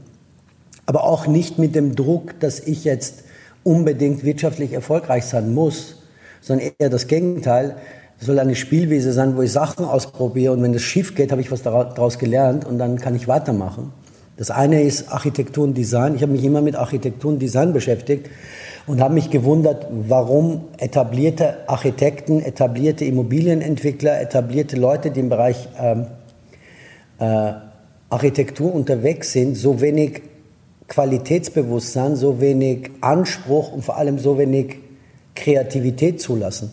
[0.85, 3.25] aber auch nicht mit dem Druck, dass ich jetzt
[3.65, 6.03] unbedingt wirtschaftlich erfolgreich sein muss,
[6.41, 7.77] sondern eher das Gegenteil.
[8.21, 11.41] Es soll eine Spielwiese sein, wo ich Sachen ausprobiere und wenn das schief geht, habe
[11.41, 13.93] ich was daraus gelernt und dann kann ich weitermachen.
[14.37, 16.15] Das eine ist Architektur und Design.
[16.15, 18.29] Ich habe mich immer mit Architektur und Design beschäftigt
[18.87, 26.07] und habe mich gewundert, warum etablierte Architekten, etablierte Immobilienentwickler, etablierte Leute, die im Bereich ähm,
[27.19, 27.53] äh,
[28.11, 30.23] Architektur unterwegs sind, so wenig
[30.89, 34.77] Qualitätsbewusstsein, so wenig Anspruch und vor allem so wenig
[35.35, 36.71] Kreativität zulassen.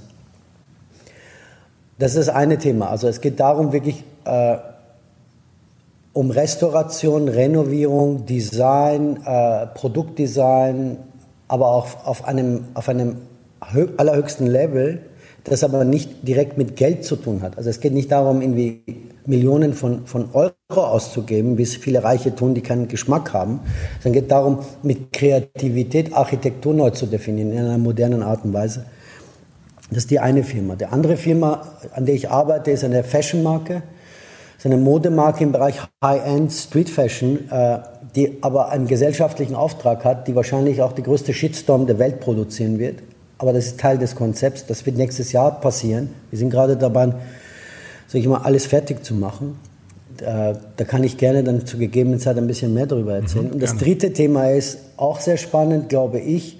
[1.97, 2.89] Das ist das eine Thema.
[2.89, 4.57] Also es geht darum, wirklich äh,
[6.13, 10.97] um Restauration, Renovierung, Design, äh, Produktdesign,
[11.47, 13.17] aber auch auf einem, auf einem
[13.97, 15.01] allerhöchsten Level,
[15.43, 17.57] das aber nicht direkt mit Geld zu tun hat.
[17.57, 18.83] Also es geht nicht darum, irgendwie
[19.25, 23.59] Millionen von, von Euro auszugeben, wie es viele Reiche tun, die keinen Geschmack haben,
[24.01, 28.85] sondern geht darum, mit Kreativität Architektur neu zu definieren, in einer modernen Art und Weise.
[29.89, 30.75] Das ist die eine Firma.
[30.75, 33.83] Die andere Firma, an der ich arbeite, ist eine Fashion-Marke.
[34.57, 37.79] Ist eine Modemarke im Bereich High-End Street Fashion, äh,
[38.15, 42.79] die aber einen gesellschaftlichen Auftrag hat, die wahrscheinlich auch die größte Shitstorm der Welt produzieren
[42.79, 42.99] wird.
[43.37, 44.65] Aber das ist Teil des Konzepts.
[44.65, 46.09] Das wird nächstes Jahr passieren.
[46.29, 47.07] Wir sind gerade dabei,
[48.07, 49.57] sag ich mal, alles fertig zu machen.
[50.17, 53.47] Da, da kann ich gerne dann zu gegebenen Zeit ein bisschen mehr darüber erzählen.
[53.47, 56.59] Mhm, und das dritte Thema ist auch sehr spannend, glaube ich.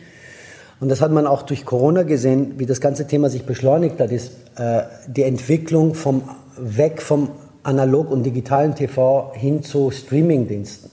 [0.79, 4.11] Und das hat man auch durch Corona gesehen, wie das ganze Thema sich beschleunigt hat,
[4.11, 6.23] ist äh, die Entwicklung vom
[6.57, 7.29] weg vom
[7.63, 10.91] analog und digitalen TV hin zu Streamingdiensten.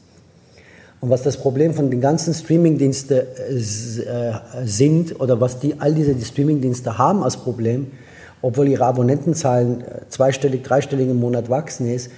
[1.00, 4.32] Und was das Problem von den ganzen Streamingdiensten äh, äh,
[4.64, 7.88] sind oder was die all diese die Streamingdienste haben als Problem,
[8.42, 12.10] obwohl ihre Abonnentenzahlen äh, zweistellig, dreistellig im Monat wachsen ist,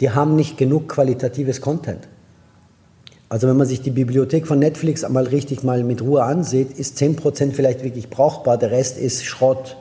[0.00, 2.08] die haben nicht genug qualitatives Content.
[3.28, 6.98] Also wenn man sich die Bibliothek von Netflix einmal richtig mal mit Ruhe ansieht, ist
[6.98, 9.76] 10% vielleicht wirklich brauchbar, der Rest ist Schrott.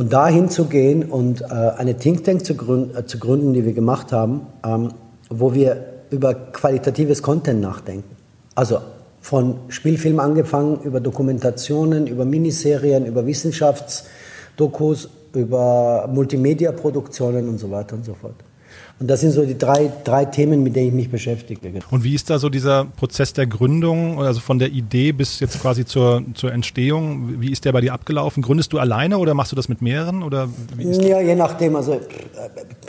[0.00, 3.66] Und dahin zu gehen und äh, eine Think Tank zu gründen, äh, zu gründen, die
[3.66, 4.94] wir gemacht haben, ähm,
[5.28, 5.76] wo wir
[6.08, 8.16] über qualitatives Content nachdenken.
[8.54, 8.78] Also
[9.20, 14.04] von Spielfilm angefangen, über Dokumentationen, über Miniserien, über Wissenschafts-
[14.56, 18.36] Dokus, über Multimedia-Produktionen und so weiter und so fort.
[19.00, 21.72] Und das sind so die drei, drei Themen, mit denen ich mich beschäftige.
[21.90, 25.58] Und wie ist da so dieser Prozess der Gründung, also von der Idee bis jetzt
[25.62, 27.40] quasi zur, zur Entstehung?
[27.40, 28.42] Wie ist der bei dir abgelaufen?
[28.42, 30.22] Gründest du alleine oder machst du das mit mehreren?
[30.22, 31.76] Oder ja, je nachdem.
[31.76, 31.98] Also äh,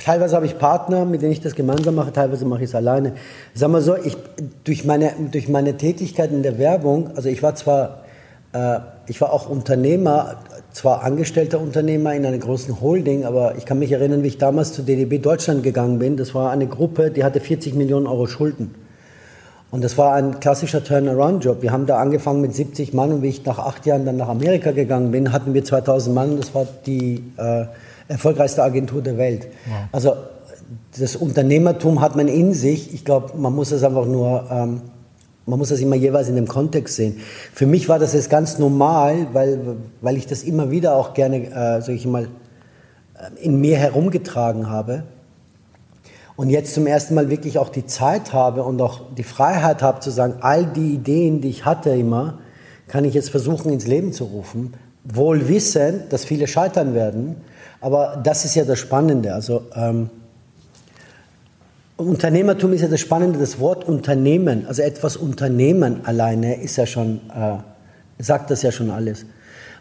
[0.04, 3.14] teilweise habe ich Partner, mit denen ich das gemeinsam mache, teilweise mache ich es alleine.
[3.54, 4.18] Sag mal so, ich,
[4.66, 8.02] durch, meine, durch meine Tätigkeit in der Werbung, also ich war zwar,
[8.52, 13.80] äh, ich war auch Unternehmer, zwar angestellter Unternehmer in einer großen Holding, aber ich kann
[13.80, 16.18] mich erinnern, wie ich damals zu DDB Deutschland gegangen bin.
[16.18, 18.76] Das war eine Gruppe, die hatte 40 Millionen Euro Schulden.
[19.72, 21.62] Und das war ein klassischer Turnaround-Job.
[21.62, 24.28] Wir haben da angefangen mit 70 Mann und wie ich nach acht Jahren dann nach
[24.28, 26.38] Amerika gegangen bin, hatten wir 2000 Mann.
[26.38, 27.66] Das war die äh,
[28.10, 29.48] erfolgreichste Agentur der Welt.
[29.66, 29.76] Wow.
[29.94, 30.14] Also
[31.00, 32.94] das Unternehmertum hat man in sich.
[32.94, 34.82] Ich glaube, man muss es einfach nur ähm,
[35.46, 37.20] man muss das immer jeweils in dem Kontext sehen.
[37.54, 41.48] Für mich war das jetzt ganz normal, weil, weil ich das immer wieder auch gerne,
[41.48, 42.28] äh, sag ich mal,
[43.16, 45.04] äh, in mir herumgetragen habe.
[46.36, 50.00] Und jetzt zum ersten Mal wirklich auch die Zeit habe und auch die Freiheit habe
[50.00, 52.40] zu sagen, all die Ideen, die ich hatte immer,
[52.88, 54.74] kann ich jetzt versuchen ins Leben zu rufen.
[55.04, 57.38] Wohl wissend, dass viele scheitern werden.
[57.80, 59.34] Aber das ist ja das Spannende.
[59.34, 60.10] Also, ähm,
[62.02, 67.22] Unternehmertum ist ja das Spannende, das Wort Unternehmen, also etwas Unternehmen alleine ist ja schon,
[67.30, 69.26] äh, sagt das ja schon alles.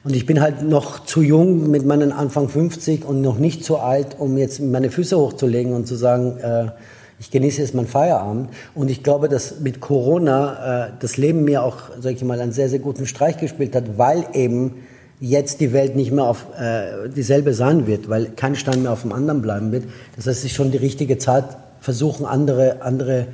[0.02, 3.78] Und ich bin halt noch zu jung mit meinen Anfang 50 und noch nicht zu
[3.78, 6.70] alt, um jetzt meine Füße hochzulegen und zu sagen, äh,
[7.18, 8.48] ich genieße jetzt meinen Feierabend.
[8.74, 12.52] Und ich glaube, dass mit Corona äh, das Leben mir auch, sag ich mal, einen
[12.52, 14.76] sehr, sehr guten Streich gespielt hat, weil eben
[15.20, 19.02] jetzt die Welt nicht mehr auf äh, dieselbe sein wird, weil kein Stein mehr auf
[19.02, 19.84] dem anderen bleiben wird.
[20.16, 21.44] Das heißt, es ist schon die richtige Zeit,
[21.80, 23.28] versuchen, andere, andere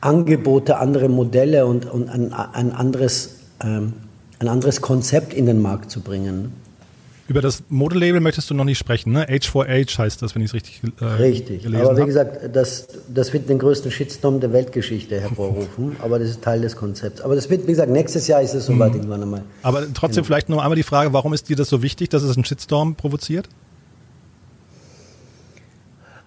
[0.00, 3.94] Angebote, andere Modelle und, und ein, ein, anderes, ähm,
[4.38, 6.52] ein anderes Konzept in den Markt zu bringen.
[7.30, 9.24] Über das Modelabel möchtest du noch nicht sprechen, ne?
[9.24, 12.08] H4H heißt das, wenn ich es richtig äh, Richtig, gelesen aber wie hab.
[12.08, 16.74] gesagt, das, das wird den größten Shitstorm der Weltgeschichte hervorrufen, aber das ist Teil des
[16.74, 17.20] Konzepts.
[17.20, 18.96] Aber das wird, wie gesagt, nächstes Jahr ist es soweit mhm.
[18.96, 19.42] irgendwann einmal.
[19.62, 20.26] Aber trotzdem genau.
[20.26, 22.96] vielleicht noch einmal die Frage, warum ist dir das so wichtig, dass es einen Shitstorm
[22.96, 23.48] provoziert?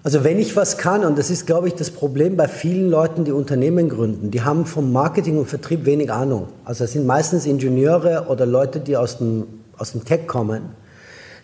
[0.06, 3.24] Also wenn ich was kann, und das ist, glaube ich, das Problem bei vielen Leuten,
[3.24, 6.50] die Unternehmen gründen, die haben vom Marketing und Vertrieb wenig Ahnung.
[6.66, 9.46] Also es sind meistens Ingenieure oder Leute, die aus dem,
[9.78, 10.64] aus dem Tech kommen.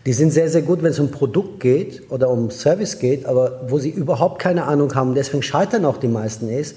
[0.05, 3.61] Die sind sehr, sehr gut, wenn es um Produkt geht oder um Service geht, aber
[3.69, 6.75] wo sie überhaupt keine Ahnung haben, deswegen scheitern auch die meisten ist,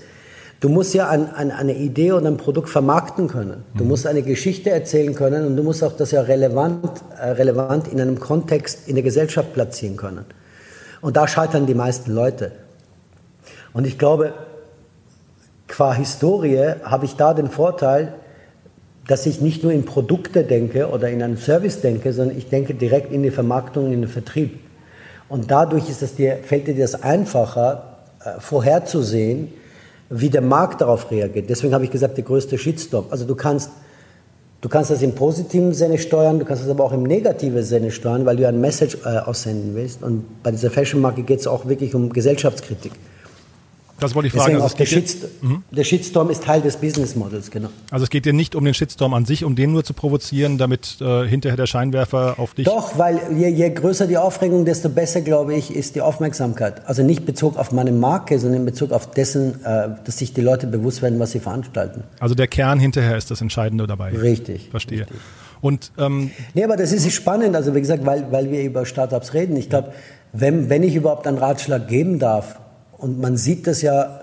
[0.60, 3.64] du musst ja an, an eine Idee oder ein Produkt vermarkten können.
[3.76, 3.90] Du mhm.
[3.90, 8.00] musst eine Geschichte erzählen können und du musst auch das ja relevant, äh, relevant in
[8.00, 10.24] einem Kontext in der Gesellschaft platzieren können.
[11.02, 12.52] Und da scheitern die meisten Leute.
[13.74, 14.32] Und ich glaube,
[15.68, 18.14] qua Historie habe ich da den Vorteil,
[19.08, 22.74] dass ich nicht nur in Produkte denke oder in einen Service denke, sondern ich denke
[22.74, 24.60] direkt in die Vermarktung, in den Vertrieb.
[25.28, 29.48] Und dadurch ist es dir, fällt dir das einfacher, äh, vorherzusehen,
[30.08, 31.48] wie der Markt darauf reagiert.
[31.48, 33.06] Deswegen habe ich gesagt, der größte Shitstorm.
[33.10, 33.70] Also du kannst
[34.62, 37.90] Du kannst das im positiven Sinne steuern, du kannst das aber auch im negativen Sinne
[37.90, 40.04] steuern, weil du ein Message äh, aussenden willst.
[40.04, 42.92] Und bei dieser Fashion-Marke geht es auch wirklich um Gesellschaftskritik.
[44.02, 44.60] Das wollte ich fragen.
[44.60, 45.62] Also der, Shitstorm, mhm.
[45.70, 47.68] der, Shitstorm ist Teil des Business Models, genau.
[47.90, 50.58] Also es geht dir nicht um den Shitstorm an sich, um den nur zu provozieren,
[50.58, 52.66] damit äh, hinterher der Scheinwerfer auf dich.
[52.66, 56.86] Doch, weil je, je, größer die Aufregung, desto besser, glaube ich, ist die Aufmerksamkeit.
[56.86, 60.40] Also nicht Bezug auf meine Marke, sondern in Bezug auf dessen, äh, dass sich die
[60.40, 62.04] Leute bewusst werden, was sie veranstalten.
[62.20, 64.10] Also der Kern hinterher ist das Entscheidende dabei.
[64.10, 64.68] Richtig.
[64.70, 65.00] Verstehe.
[65.02, 65.16] Richtig.
[65.62, 67.54] Und ähm, nee, aber das ist spannend.
[67.54, 69.56] Also wie gesagt, weil, weil wir über Startups reden.
[69.56, 69.92] Ich glaube,
[70.32, 72.58] wenn, wenn ich überhaupt einen Ratschlag geben darf,
[73.02, 74.22] und man sieht das ja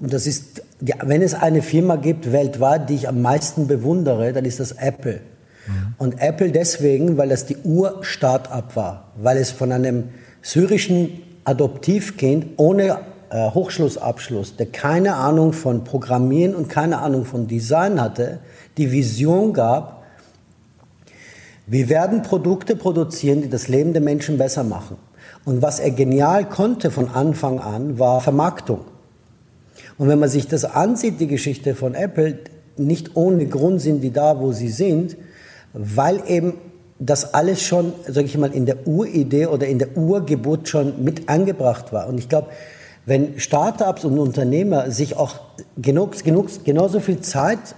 [0.00, 4.44] und das ist, wenn es eine Firma gibt weltweit, die ich am meisten bewundere, dann
[4.44, 5.20] ist das Apple.
[5.66, 5.94] Mhm.
[5.98, 10.10] Und Apple deswegen, weil das die Ur-Start-up war, weil es von einem
[10.42, 12.98] syrischen Adoptivkind ohne
[13.30, 18.38] äh, Hochschlussabschluss, der keine Ahnung von Programmieren und keine Ahnung von Design hatte,
[18.76, 20.04] die Vision gab,
[21.66, 24.96] wir werden Produkte produzieren, die das Leben der Menschen besser machen.
[25.48, 28.80] Und was er genial konnte von Anfang an, war Vermarktung.
[29.96, 32.40] Und wenn man sich das ansieht, die Geschichte von Apple,
[32.76, 35.16] nicht ohne Grund sind die da, wo sie sind,
[35.72, 36.58] weil eben
[36.98, 41.30] das alles schon, sage ich mal, in der Uridee oder in der Urgeburt schon mit
[41.30, 42.08] angebracht war.
[42.08, 42.48] Und ich glaube,
[43.06, 45.36] wenn Startups und Unternehmer sich auch
[45.78, 47.74] genug, genug, genauso viel Zeit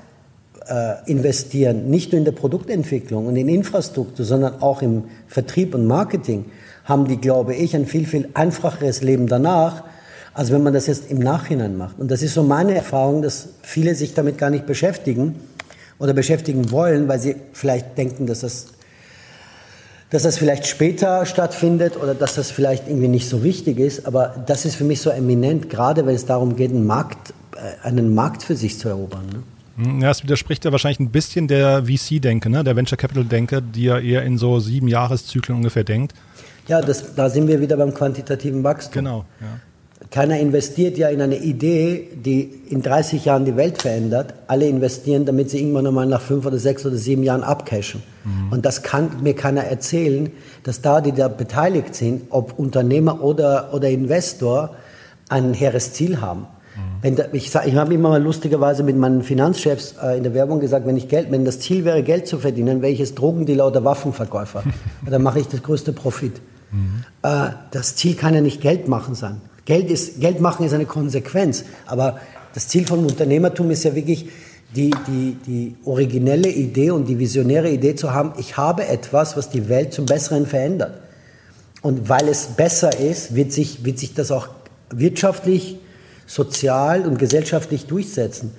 [0.66, 5.86] äh, investieren, nicht nur in der Produktentwicklung und in Infrastruktur, sondern auch im Vertrieb und
[5.86, 6.46] Marketing,
[6.90, 9.84] haben die, glaube ich, ein viel, viel einfacheres Leben danach,
[10.34, 11.98] als wenn man das jetzt im Nachhinein macht.
[11.98, 15.36] Und das ist so meine Erfahrung, dass viele sich damit gar nicht beschäftigen
[15.98, 18.66] oder beschäftigen wollen, weil sie vielleicht denken, dass das,
[20.10, 24.06] dass das vielleicht später stattfindet oder dass das vielleicht irgendwie nicht so wichtig ist.
[24.06, 27.86] Aber das ist für mich so eminent, gerade wenn es darum geht, einen Markt, äh,
[27.86, 29.26] einen Markt für sich zu erobern.
[29.32, 29.42] Ne?
[29.84, 32.64] Hm, ja, es widerspricht ja wahrscheinlich ein bisschen der VC-Denke, ne?
[32.64, 36.14] der Venture Capital-Denke, die ja eher in so sieben Jahreszyklen ungefähr denkt.
[36.68, 39.04] Ja, das, da sind wir wieder beim quantitativen Wachstum.
[39.04, 39.24] Genau.
[39.40, 39.60] Ja.
[40.10, 44.34] Keiner investiert ja in eine Idee, die in 30 Jahren die Welt verändert.
[44.48, 48.02] Alle investieren, damit sie irgendwann einmal nach fünf oder sechs oder sieben Jahren abcashen.
[48.24, 48.52] Mhm.
[48.52, 50.30] Und das kann mir keiner erzählen,
[50.64, 54.74] dass da, die da beteiligt sind, ob Unternehmer oder, oder Investor,
[55.28, 56.46] ein hehres Ziel haben.
[57.04, 57.16] Mhm.
[57.16, 60.86] Da, ich, ich habe immer mal lustigerweise mit meinen Finanzchefs äh, in der Werbung gesagt,
[60.86, 63.84] wenn ich Geld, wenn das Ziel wäre, Geld zu verdienen, wäre ich jetzt Drogendealer oder
[63.84, 64.64] Waffenverkäufer.
[65.08, 66.40] dann mache ich das größte Profit.
[66.72, 67.04] Mhm.
[67.22, 69.40] Äh, das Ziel kann ja nicht Geld machen sein.
[69.64, 71.64] Geld, ist, Geld machen ist eine Konsequenz.
[71.86, 72.20] Aber
[72.54, 74.28] das Ziel von Unternehmertum ist ja wirklich,
[74.74, 79.50] die, die, die originelle Idee und die visionäre Idee zu haben, ich habe etwas, was
[79.50, 81.00] die Welt zum Besseren verändert.
[81.82, 84.48] Und weil es besser ist, wird sich, wird sich das auch
[84.90, 85.78] wirtschaftlich,
[86.26, 88.52] sozial und gesellschaftlich durchsetzen.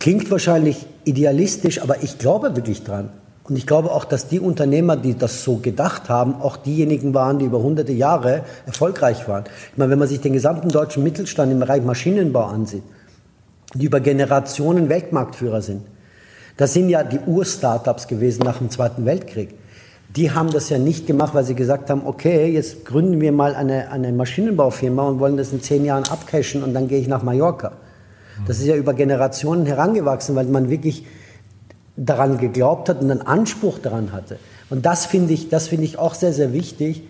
[0.00, 3.10] Klingt wahrscheinlich idealistisch, aber ich glaube wirklich dran.
[3.52, 7.38] Und ich glaube auch, dass die Unternehmer, die das so gedacht haben, auch diejenigen waren,
[7.38, 9.44] die über hunderte Jahre erfolgreich waren.
[9.72, 12.82] Ich meine, wenn man sich den gesamten deutschen Mittelstand im Bereich Maschinenbau ansieht,
[13.74, 15.82] die über Generationen Weltmarktführer sind,
[16.56, 19.50] das sind ja die Ur-Startups gewesen nach dem Zweiten Weltkrieg.
[20.16, 23.54] Die haben das ja nicht gemacht, weil sie gesagt haben, okay, jetzt gründen wir mal
[23.54, 27.22] eine, eine Maschinenbaufirma und wollen das in zehn Jahren abcashen und dann gehe ich nach
[27.22, 27.72] Mallorca.
[28.46, 31.04] Das ist ja über Generationen herangewachsen, weil man wirklich
[31.96, 34.38] daran geglaubt hat und einen Anspruch daran hatte.
[34.70, 37.02] Und das finde ich, das finde ich auch sehr, sehr wichtig,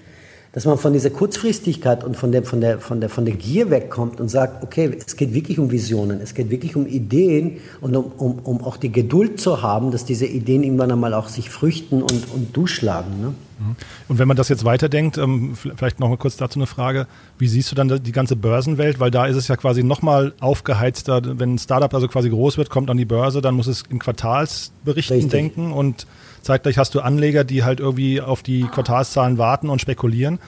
[0.52, 3.70] dass man von dieser Kurzfristigkeit und von der, von, der, von, der, von der Gier
[3.70, 7.96] wegkommt und sagt, okay, es geht wirklich um Visionen, es geht wirklich um Ideen und
[7.96, 11.48] um, um, um auch die Geduld zu haben, dass diese Ideen irgendwann einmal auch sich
[11.48, 13.18] früchten und, und durchschlagen.
[13.18, 13.28] Ne?
[13.28, 13.76] Mhm.
[14.08, 17.06] Und wenn man das jetzt weiterdenkt, ähm, vielleicht noch mal kurz dazu eine Frage,
[17.38, 19.00] wie siehst du dann die ganze Börsenwelt?
[19.00, 22.68] Weil da ist es ja quasi nochmal aufgeheizter, wenn ein Startup also quasi groß wird,
[22.68, 25.30] kommt an die Börse, dann muss es in Quartalsberichten Richtig.
[25.30, 26.06] denken und
[26.42, 30.38] zeitgleich hast du Anleger, die halt irgendwie auf die Quartalszahlen warten und spekulieren.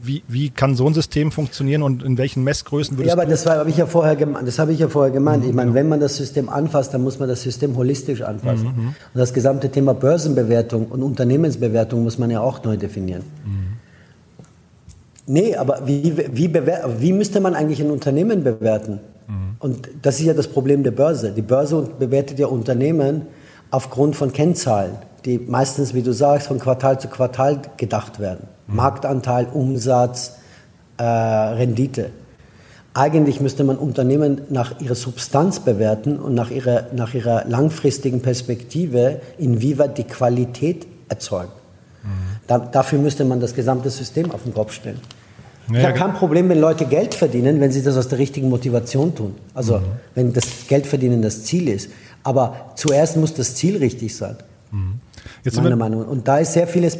[0.00, 3.46] Wie, wie kann so ein System funktionieren und in welchen Messgrößen würdest Ja, aber das
[3.46, 4.46] habe ich ja vorher gemeint.
[4.46, 5.42] Das habe ich ja vorher gemeint.
[5.42, 5.80] Mhm, ich meine, genau.
[5.80, 8.68] wenn man das System anfasst, dann muss man das System holistisch anfassen.
[8.76, 8.82] Mhm.
[8.82, 8.88] mhm.
[8.88, 13.22] Und das gesamte Thema Börsenbewertung und Unternehmensbewertung muss man ja auch neu definieren.
[13.44, 13.78] Mhm.
[15.26, 19.00] Nee, aber wie, wie, wie müsste man eigentlich ein Unternehmen bewerten?
[19.26, 19.56] Mhm.
[19.58, 21.32] Und das ist ja das Problem der Börse.
[21.32, 23.22] Die Börse bewertet ja Unternehmen
[23.70, 24.92] aufgrund von Kennzahlen,
[25.24, 28.46] die meistens, wie du sagst, von Quartal zu Quartal gedacht werden.
[28.66, 30.34] Marktanteil, Umsatz,
[30.98, 32.10] äh, Rendite.
[32.94, 39.20] Eigentlich müsste man Unternehmen nach ihrer Substanz bewerten und nach ihrer, nach ihrer langfristigen Perspektive,
[39.38, 41.52] inwieweit die Qualität erzeugt.
[42.02, 42.08] Mhm.
[42.46, 45.00] Da, dafür müsste man das gesamte System auf den Kopf stellen.
[45.70, 49.14] Ich habe kein Problem, wenn Leute Geld verdienen, wenn sie das aus der richtigen Motivation
[49.14, 49.34] tun.
[49.54, 49.82] Also mhm.
[50.14, 51.90] wenn das Geldverdienen das Ziel ist.
[52.22, 54.36] Aber zuerst muss das Ziel richtig sein.
[54.70, 55.00] Mhm.
[55.44, 56.04] Jetzt meiner Meinung.
[56.06, 56.98] Und da ist sehr vieles,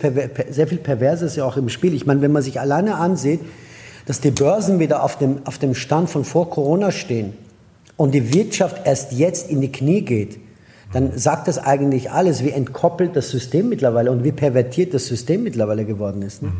[0.51, 1.95] sehr viel Perverses ja auch im Spiel.
[1.95, 3.41] Ich meine, wenn man sich alleine ansieht,
[4.07, 7.35] dass die Börsen wieder auf dem, auf dem Stand von vor Corona stehen
[7.97, 10.39] und die Wirtschaft erst jetzt in die Knie geht,
[10.93, 15.43] dann sagt das eigentlich alles, wie entkoppelt das System mittlerweile und wie pervertiert das System
[15.43, 16.43] mittlerweile geworden ist.
[16.43, 16.53] Ne?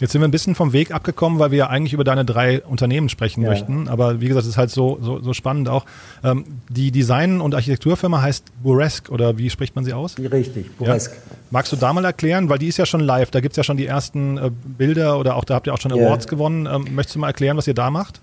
[0.00, 2.62] Jetzt sind wir ein bisschen vom Weg abgekommen, weil wir ja eigentlich über deine drei
[2.62, 3.50] Unternehmen sprechen ja.
[3.50, 3.86] möchten.
[3.86, 5.84] Aber wie gesagt, es ist halt so, so, so spannend auch.
[6.24, 10.16] Ähm, die Design- und Architekturfirma heißt Buresque oder wie spricht man sie aus?
[10.18, 11.12] Richtig, Buresque.
[11.12, 11.36] Ja.
[11.50, 13.62] Magst du da mal erklären, weil die ist ja schon live, da gibt es ja
[13.62, 16.30] schon die ersten äh, Bilder oder auch da habt ihr auch schon Awards ja.
[16.30, 16.66] gewonnen.
[16.66, 18.20] Ähm, möchtest du mal erklären, was ihr da macht?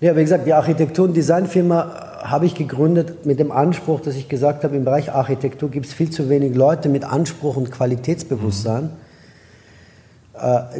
[0.00, 4.28] Ja, wie gesagt, die Architektur- und Designfirma habe ich gegründet mit dem Anspruch, dass ich
[4.28, 8.84] gesagt habe, im Bereich Architektur gibt es viel zu wenig Leute mit Anspruch und Qualitätsbewusstsein.
[8.84, 9.05] Mhm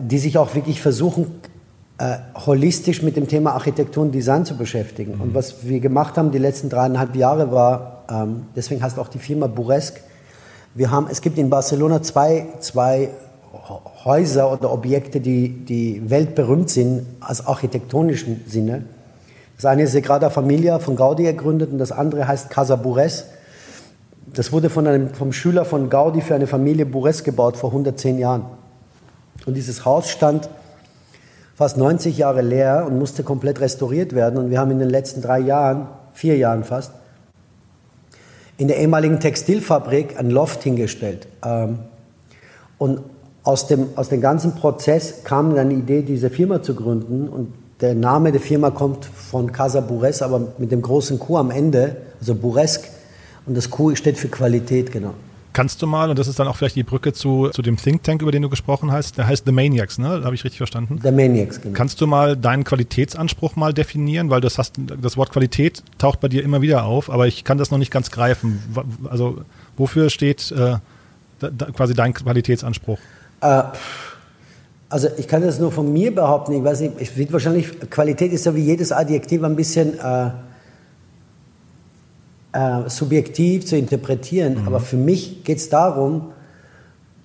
[0.00, 1.40] die sich auch wirklich versuchen,
[1.98, 5.14] äh, holistisch mit dem Thema Architektur und Design zu beschäftigen.
[5.14, 5.20] Mhm.
[5.22, 9.18] Und was wir gemacht haben die letzten dreieinhalb Jahre war, ähm, deswegen heißt auch die
[9.18, 10.00] Firma Buresque,
[10.74, 13.08] wir haben, es gibt in Barcelona zwei, zwei
[14.04, 18.82] Häuser oder Objekte, die, die weltberühmt sind, als architektonischen Sinne.
[19.56, 23.24] Das eine ist Sagrada Familia von Gaudi gegründet und das andere heißt Casa Bures.
[24.34, 28.18] Das wurde von einem, vom Schüler von Gaudi für eine Familie Bures gebaut vor 110
[28.18, 28.44] Jahren.
[29.46, 30.48] Und dieses Haus stand
[31.54, 34.38] fast 90 Jahre leer und musste komplett restauriert werden.
[34.38, 36.92] Und wir haben in den letzten drei Jahren, vier Jahren fast,
[38.58, 41.26] in der ehemaligen Textilfabrik ein Loft hingestellt.
[41.44, 41.78] Ähm,
[42.78, 43.00] und
[43.42, 47.28] aus dem, aus dem ganzen Prozess kam dann die Idee, diese Firma zu gründen.
[47.28, 51.50] Und der Name der Firma kommt von Casa Bures, aber mit dem großen Q am
[51.50, 52.88] Ende, also Buresque.
[53.46, 55.14] Und das Q steht für Qualität, genau.
[55.56, 58.02] Kannst du mal, und das ist dann auch vielleicht die Brücke zu, zu dem Think
[58.02, 60.20] Tank, über den du gesprochen hast, der heißt The Maniacs, ne?
[60.22, 61.00] Habe ich richtig verstanden?
[61.02, 61.72] The Maniacs, genau.
[61.72, 64.28] Kannst du mal deinen Qualitätsanspruch mal definieren?
[64.28, 67.56] Weil das, hast, das Wort Qualität taucht bei dir immer wieder auf, aber ich kann
[67.56, 68.62] das noch nicht ganz greifen.
[69.08, 69.38] Also
[69.78, 70.76] wofür steht äh,
[71.38, 72.98] da, da, quasi dein Qualitätsanspruch?
[73.40, 73.62] Äh,
[74.90, 76.52] also ich kann das nur von mir behaupten.
[76.52, 79.98] Ich weiß nicht, es wird wahrscheinlich, Qualität ist ja wie jedes Adjektiv ein bisschen...
[79.98, 80.32] Äh,
[82.56, 84.62] äh, subjektiv zu interpretieren.
[84.62, 84.66] Mhm.
[84.66, 86.32] Aber für mich geht es darum,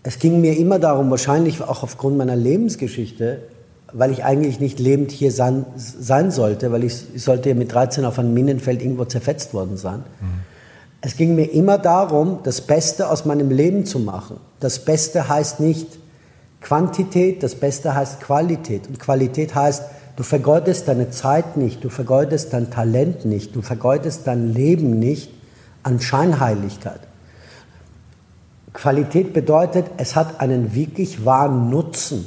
[0.03, 3.43] es ging mir immer darum, wahrscheinlich auch aufgrund meiner Lebensgeschichte,
[3.93, 7.71] weil ich eigentlich nicht lebend hier sein, sein sollte, weil ich, ich, sollte ja mit
[7.71, 9.99] 13 auf einem Minenfeld irgendwo zerfetzt worden sein.
[10.19, 10.25] Mhm.
[11.01, 14.38] Es ging mir immer darum, das Beste aus meinem Leben zu machen.
[14.59, 15.88] Das Beste heißt nicht
[16.59, 18.88] Quantität, das Beste heißt Qualität.
[18.88, 19.84] Und Qualität heißt,
[20.16, 25.32] Du vergeudest deine Zeit nicht, du vergeudest dein Talent nicht, du vergeudest dein Leben nicht
[25.84, 26.99] an Scheinheiligkeit.
[28.74, 32.26] Qualität bedeutet, es hat einen wirklich wahren Nutzen.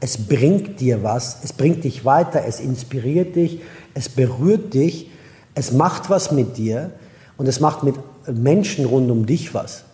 [0.00, 3.60] Es bringt dir was, es bringt dich weiter, es inspiriert dich,
[3.94, 5.10] es berührt dich,
[5.54, 6.90] es macht was mit dir
[7.36, 7.94] und es macht mit
[8.26, 9.84] Menschen rund um dich was.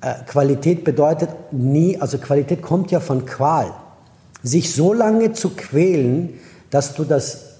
[0.00, 3.72] Äh, Qualität bedeutet nie, also Qualität kommt ja von Qual.
[4.42, 6.30] Sich so lange zu quälen,
[6.70, 7.50] dass du das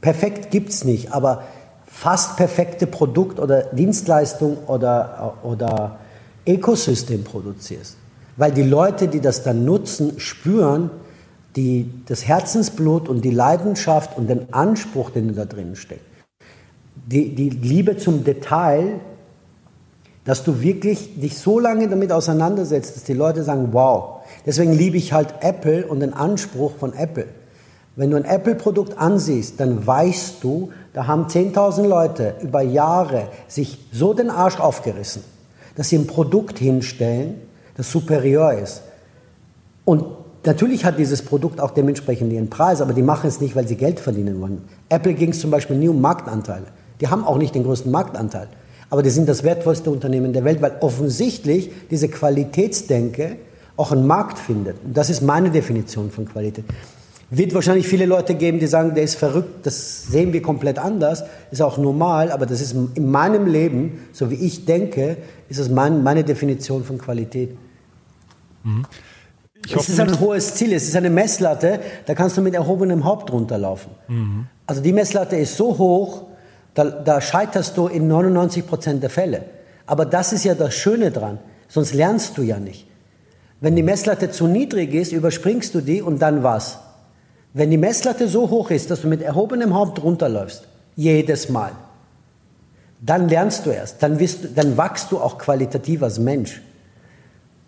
[0.00, 1.44] perfekt gibt es nicht, aber
[1.86, 5.98] fast perfekte Produkt oder Dienstleistung oder, oder
[6.46, 7.96] Ökosystem produzierst.
[8.36, 10.90] Weil die Leute, die das dann nutzen, spüren
[11.56, 16.02] die, das Herzensblut und die Leidenschaft und den Anspruch, den da drin steckt.
[17.06, 19.00] Die, die Liebe zum Detail,
[20.24, 24.22] dass du wirklich dich so lange damit auseinandersetzt, dass die Leute sagen, wow.
[24.46, 27.26] Deswegen liebe ich halt Apple und den Anspruch von Apple.
[27.96, 33.78] Wenn du ein Apple-Produkt ansiehst, dann weißt du, da haben 10.000 Leute über Jahre sich
[33.92, 35.22] so den Arsch aufgerissen,
[35.76, 37.36] dass sie ein Produkt hinstellen,
[37.76, 38.82] das superior ist.
[39.84, 40.04] Und
[40.44, 43.76] natürlich hat dieses Produkt auch dementsprechend ihren Preis, aber die machen es nicht, weil sie
[43.76, 44.62] Geld verdienen wollen.
[44.88, 46.66] Apple ging es zum Beispiel nie um Marktanteile.
[47.00, 48.48] Die haben auch nicht den größten Marktanteil.
[48.90, 53.36] Aber die sind das wertvollste Unternehmen der Welt, weil offensichtlich diese Qualitätsdenke
[53.76, 54.76] auch einen Markt findet.
[54.84, 56.64] Und das ist meine Definition von Qualität.
[57.36, 61.24] Wird wahrscheinlich viele Leute geben, die sagen, der ist verrückt, das sehen wir komplett anders,
[61.50, 65.16] ist auch normal, aber das ist in meinem Leben, so wie ich denke,
[65.48, 67.56] ist das mein, meine Definition von Qualität.
[68.62, 68.86] Mhm.
[69.64, 73.32] es ist ein hohes Ziel, es ist eine Messlatte, da kannst du mit erhobenem Haupt
[73.32, 73.90] runterlaufen.
[74.06, 74.46] Mhm.
[74.66, 76.26] Also die Messlatte ist so hoch,
[76.74, 79.44] da, da scheiterst du in 99 Prozent der Fälle.
[79.86, 82.86] Aber das ist ja das Schöne dran, sonst lernst du ja nicht.
[83.60, 86.78] Wenn die Messlatte zu niedrig ist, überspringst du die und dann was?
[87.54, 91.70] Wenn die Messlatte so hoch ist, dass du mit erhobenem Haupt runterläufst, jedes Mal,
[93.00, 96.60] dann lernst du erst, dann, wirst, dann wachst du auch qualitativ als Mensch.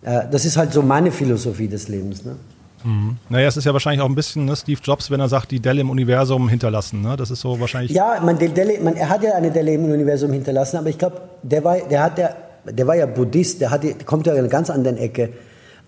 [0.02, 2.24] Äh, das ist halt so meine Philosophie des Lebens.
[2.24, 2.36] Ne?
[2.82, 3.16] Mhm.
[3.28, 5.60] Naja, es ist ja wahrscheinlich auch ein bisschen ne, Steve Jobs, wenn er sagt, die
[5.60, 7.02] Delle im Universum hinterlassen.
[7.02, 7.16] Ne?
[7.16, 7.92] Das ist so wahrscheinlich.
[7.92, 11.20] Ja, man, Delle, man, er hat ja eine Delle im Universum hinterlassen, aber ich glaube,
[11.42, 14.40] der war, der, hat der, der war ja Buddhist, der, hat, der kommt ja in
[14.40, 15.32] einer ganz anderen Ecke.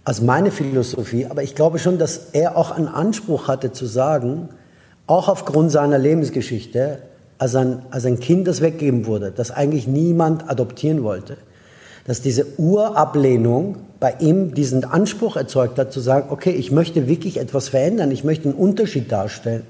[0.09, 4.49] Als meine Philosophie, aber ich glaube schon, dass er auch einen Anspruch hatte zu sagen,
[5.07, 7.01] auch aufgrund seiner Lebensgeschichte,
[7.37, 11.37] als ein, als ein Kind, das weggegeben wurde, das eigentlich niemand adoptieren wollte,
[12.07, 17.39] dass diese Urablehnung bei ihm diesen Anspruch erzeugt hat, zu sagen, okay, ich möchte wirklich
[17.39, 19.65] etwas verändern, ich möchte einen Unterschied darstellen.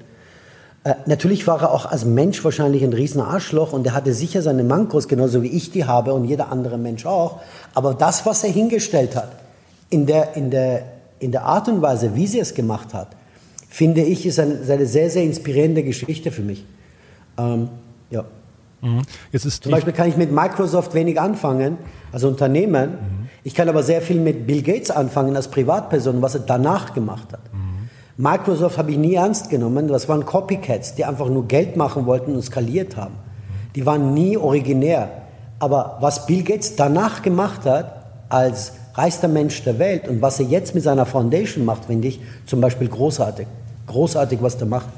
[0.84, 4.40] Äh, natürlich war er auch als Mensch wahrscheinlich ein riesen Arschloch und er hatte sicher
[4.42, 7.40] seine Mankos, genauso wie ich die habe und jeder andere Mensch auch.
[7.74, 9.32] Aber das, was er hingestellt hat,
[9.90, 10.82] in der, in der,
[11.18, 13.08] in der Art und Weise, wie sie es gemacht hat,
[13.68, 16.64] finde ich, ist eine, ist eine sehr, sehr inspirierende Geschichte für mich.
[17.38, 17.68] Ähm,
[18.10, 18.24] ja.
[18.80, 19.02] Mhm.
[19.32, 21.78] Zum Beispiel kann ich mit Microsoft wenig anfangen,
[22.12, 22.90] als Unternehmen.
[22.90, 23.28] Mhm.
[23.44, 27.32] Ich kann aber sehr viel mit Bill Gates anfangen als Privatperson, was er danach gemacht
[27.32, 27.40] hat.
[27.52, 27.88] Mhm.
[28.16, 29.88] Microsoft habe ich nie ernst genommen.
[29.88, 33.14] Das waren Copycats, die einfach nur Geld machen wollten und skaliert haben.
[33.74, 35.08] Die waren nie originär.
[35.60, 40.46] Aber was Bill Gates danach gemacht hat, als reichster Mensch der Welt und was er
[40.46, 43.46] jetzt mit seiner Foundation macht, finde ich zum Beispiel großartig.
[43.86, 44.88] Großartig, was der macht.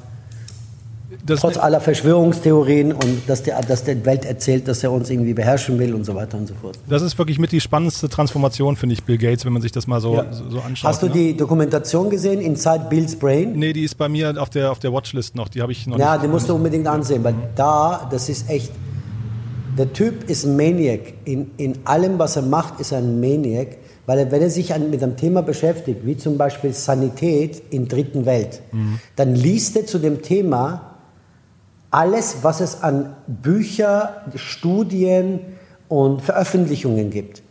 [1.26, 5.34] Das Trotz aller Verschwörungstheorien und dass der, dass der Welt erzählt, dass er uns irgendwie
[5.34, 6.78] beherrschen will und so weiter und so fort.
[6.88, 9.86] Das ist wirklich mit die spannendste Transformation, finde ich, Bill Gates, wenn man sich das
[9.86, 10.32] mal so, ja.
[10.32, 10.88] so, so, anschaut.
[10.88, 11.12] Hast du ne?
[11.12, 13.52] die Dokumentation gesehen, Inside Bill's Brain?
[13.52, 15.48] Nee, die ist bei mir auf der, auf der Watchlist noch.
[15.48, 18.72] Die habe ich noch Ja, die musst du unbedingt ansehen, weil da, das ist echt,
[19.76, 21.14] der Typ ist ein Maniac.
[21.24, 23.78] In, in allem, was er macht, ist er ein Maniac.
[24.06, 28.26] Weil wenn er sich an, mit einem Thema beschäftigt, wie zum Beispiel Sanität in dritten
[28.26, 28.98] Welt, mhm.
[29.16, 30.96] dann liest er zu dem Thema
[31.90, 35.40] alles, was es an Bücher, Studien
[35.88, 37.42] und Veröffentlichungen gibt.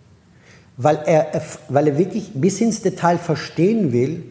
[0.78, 4.24] Weil er, weil er wirklich bis ins Detail verstehen will,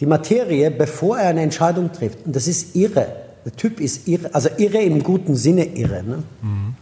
[0.00, 2.26] die Materie, bevor er eine Entscheidung trifft.
[2.26, 3.06] Und das ist irre.
[3.44, 6.02] Der Typ ist irre, also irre im guten Sinne irre.
[6.02, 6.22] Ne?
[6.42, 6.74] Mhm.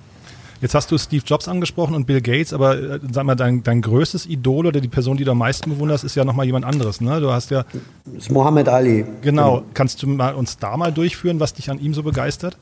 [0.62, 3.82] Jetzt hast du Steve Jobs angesprochen und Bill Gates, aber äh, sag mal, dein, dein
[3.82, 7.00] größtes Idol oder die Person, die du am meisten bewunderst, ist ja nochmal jemand anderes.
[7.00, 7.20] Ne?
[7.20, 7.64] Du hast ja.
[8.04, 9.04] Das ist Mohammed Ali.
[9.22, 9.64] Genau.
[9.74, 12.56] Kannst du mal, uns da mal durchführen, was dich an ihm so begeistert?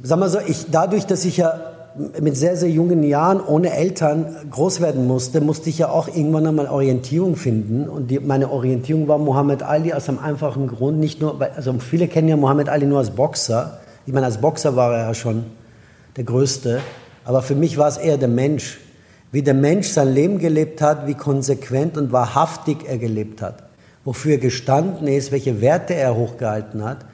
[0.00, 1.60] Sag mal so, ich, dadurch, dass ich ja
[2.20, 6.46] mit sehr, sehr jungen Jahren ohne Eltern groß werden musste, musste ich ja auch irgendwann
[6.46, 7.88] einmal Orientierung finden.
[7.88, 12.06] Und die, meine Orientierung war Mohammed Ali aus einem einfachen Grund, nicht nur, also viele
[12.06, 13.80] kennen ja Mohammed Ali nur als Boxer.
[14.04, 15.44] Ich meine, als Boxer war er ja schon
[16.16, 16.80] der Größte.
[17.24, 18.78] Aber für mich war es eher der Mensch.
[19.30, 23.62] Wie der Mensch sein Leben gelebt hat, wie konsequent und wahrhaftig er gelebt hat.
[24.04, 27.06] Wofür er gestanden ist, welche Werte er hochgehalten hat.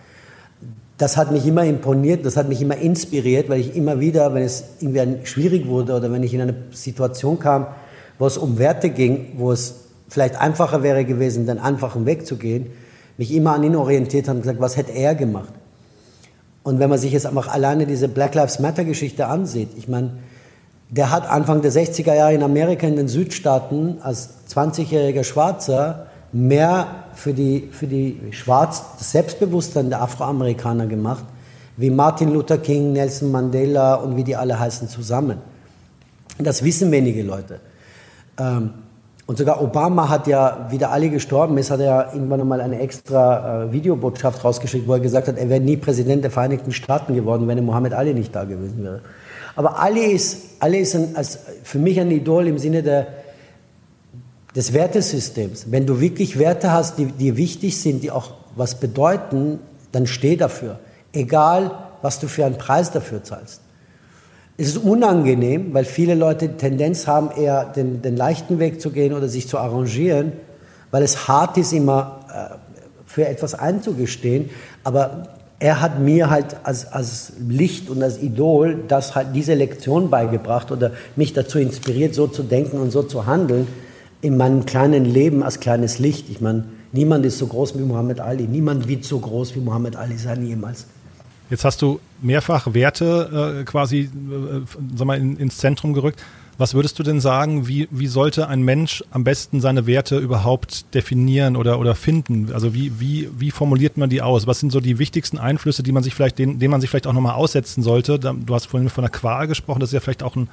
[0.97, 4.43] Das hat mich immer imponiert, das hat mich immer inspiriert, weil ich immer wieder, wenn
[4.43, 7.69] es irgendwie schwierig wurde oder wenn ich in eine Situation kam,
[8.19, 9.75] wo es um Werte ging, wo es
[10.09, 12.73] vielleicht einfacher wäre gewesen, den einfachen Weg zu gehen,
[13.17, 15.53] mich immer an ihn orientiert habe und gesagt, was hätte er gemacht?
[16.69, 20.11] Und wenn man sich jetzt einfach alleine diese Black Lives Matter Geschichte ansieht, ich meine,
[20.91, 27.07] der hat Anfang der 60er Jahre in Amerika in den Südstaaten als 20-jähriger Schwarzer mehr
[27.15, 31.25] für die, für die Schwarz, das Selbstbewusstsein der Afroamerikaner gemacht,
[31.79, 35.39] wie Martin Luther King, Nelson Mandela und wie die alle heißen zusammen.
[36.39, 37.61] Das wissen wenige Leute.
[38.39, 38.75] Ähm,
[39.29, 42.63] und sogar Obama hat ja, wie der Ali gestorben ist, hat er ja irgendwann einmal
[42.63, 46.73] eine extra äh, Videobotschaft rausgeschickt, wo er gesagt hat, er wäre nie Präsident der Vereinigten
[46.73, 49.03] Staaten geworden, wenn Mohammed Ali nicht da gewesen wäre.
[49.55, 53.07] Aber Ali ist, Ali ist ein, als, für mich ein Idol im Sinne der,
[54.57, 55.67] des Wertesystems.
[55.71, 59.59] Wenn du wirklich Werte hast, die dir wichtig sind, die auch was bedeuten,
[59.93, 60.79] dann steh dafür.
[61.13, 63.61] Egal, was du für einen Preis dafür zahlst.
[64.61, 68.91] Es ist unangenehm, weil viele Leute die Tendenz haben, eher den, den leichten Weg zu
[68.91, 70.33] gehen oder sich zu arrangieren,
[70.91, 72.55] weil es hart ist, immer äh,
[73.07, 74.51] für etwas einzugestehen.
[74.83, 75.29] Aber
[75.61, 80.73] er hat mir halt als, als Licht und als Idol das halt diese Lektion beigebracht
[80.73, 83.69] oder mich dazu inspiriert, so zu denken und so zu handeln
[84.23, 86.29] in meinem kleinen Leben als kleines Licht.
[86.31, 88.49] Ich meine, niemand ist so groß wie Muhammad Ali.
[88.49, 90.87] Niemand wird so groß wie Muhammad Ali sein jemals.
[91.51, 94.09] Jetzt hast du mehrfach Werte äh, quasi äh,
[94.95, 96.21] sag mal, in, ins Zentrum gerückt.
[96.59, 100.93] Was würdest du denn sagen, wie, wie sollte ein Mensch am besten seine Werte überhaupt
[100.93, 102.51] definieren oder, oder finden?
[102.53, 104.49] Also wie, wie, wie formuliert man die aus?
[104.49, 107.07] Was sind so die wichtigsten Einflüsse, die man sich vielleicht, denen, denen man sich vielleicht
[107.07, 108.19] auch nochmal aussetzen sollte?
[108.19, 110.49] Du hast vorhin von der Qual gesprochen, das ist ja vielleicht auch ein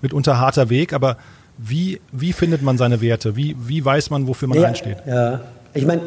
[0.00, 1.18] mitunter harter Weg, aber
[1.58, 3.36] wie, wie findet man seine Werte?
[3.36, 4.96] Wie, wie weiß man, wofür man ja, einsteht?
[5.06, 5.42] Ja,
[5.74, 6.02] ich meine,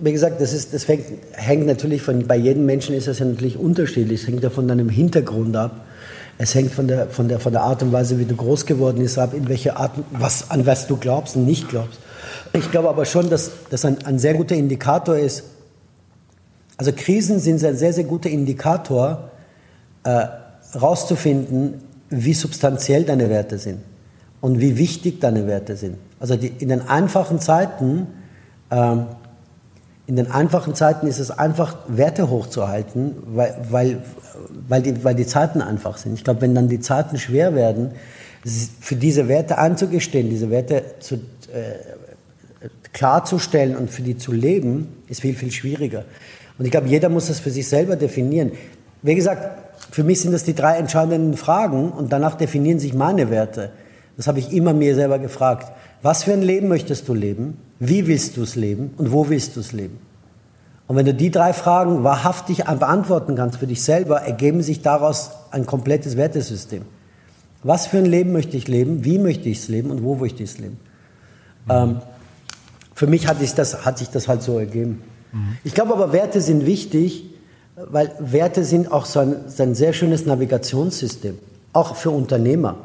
[0.00, 3.26] wie gesagt, das, ist, das fängt, hängt natürlich von, bei jedem Menschen ist das ja
[3.26, 4.22] natürlich unterschiedlich.
[4.22, 5.84] Es hängt ja von deinem Hintergrund ab.
[6.38, 8.98] Es hängt von der, von der, von der Art und Weise, wie du groß geworden
[8.98, 12.00] bist, ab, in welche Art, was, an was du glaubst und nicht glaubst.
[12.52, 15.44] Ich glaube aber schon, dass das ein, ein sehr guter Indikator ist.
[16.76, 19.30] Also Krisen sind ein sehr, sehr guter Indikator,
[20.04, 20.26] äh,
[20.78, 21.74] rauszufinden,
[22.08, 23.78] wie substanziell deine Werte sind.
[24.42, 25.96] und wie wichtig deine Werte sind.
[26.20, 28.08] Also die, in den einfachen Zeiten,
[28.70, 29.06] ähm,
[30.12, 34.02] in den einfachen Zeiten ist es einfach, Werte hochzuhalten, weil, weil,
[34.68, 36.12] weil, die, weil die Zeiten einfach sind.
[36.12, 37.92] Ich glaube, wenn dann die Zeiten schwer werden,
[38.78, 41.18] für diese Werte anzugestehen, diese Werte zu, äh,
[42.92, 46.04] klarzustellen und für die zu leben, ist viel, viel schwieriger.
[46.58, 48.52] Und ich glaube, jeder muss das für sich selber definieren.
[49.00, 53.30] Wie gesagt, für mich sind das die drei entscheidenden Fragen und danach definieren sich meine
[53.30, 53.70] Werte.
[54.18, 55.72] Das habe ich immer mir selber gefragt.
[56.02, 57.56] Was für ein Leben möchtest du leben?
[57.84, 58.94] Wie willst du es leben?
[58.96, 59.98] Und wo willst du es leben?
[60.86, 65.32] Und wenn du die drei Fragen wahrhaftig beantworten kannst für dich selber, ergeben sich daraus
[65.50, 66.82] ein komplettes Wertesystem.
[67.64, 69.04] Was für ein Leben möchte ich leben?
[69.04, 69.90] Wie möchte ich es leben?
[69.90, 70.78] Und wo möchte ich es leben?
[71.64, 71.70] Mhm.
[71.70, 72.00] Ähm,
[72.94, 75.02] für mich hat sich, das, hat sich das halt so ergeben.
[75.32, 75.56] Mhm.
[75.64, 77.24] Ich glaube aber, Werte sind wichtig,
[77.74, 81.36] weil Werte sind auch so ein, so ein sehr schönes Navigationssystem,
[81.72, 82.76] auch für Unternehmer.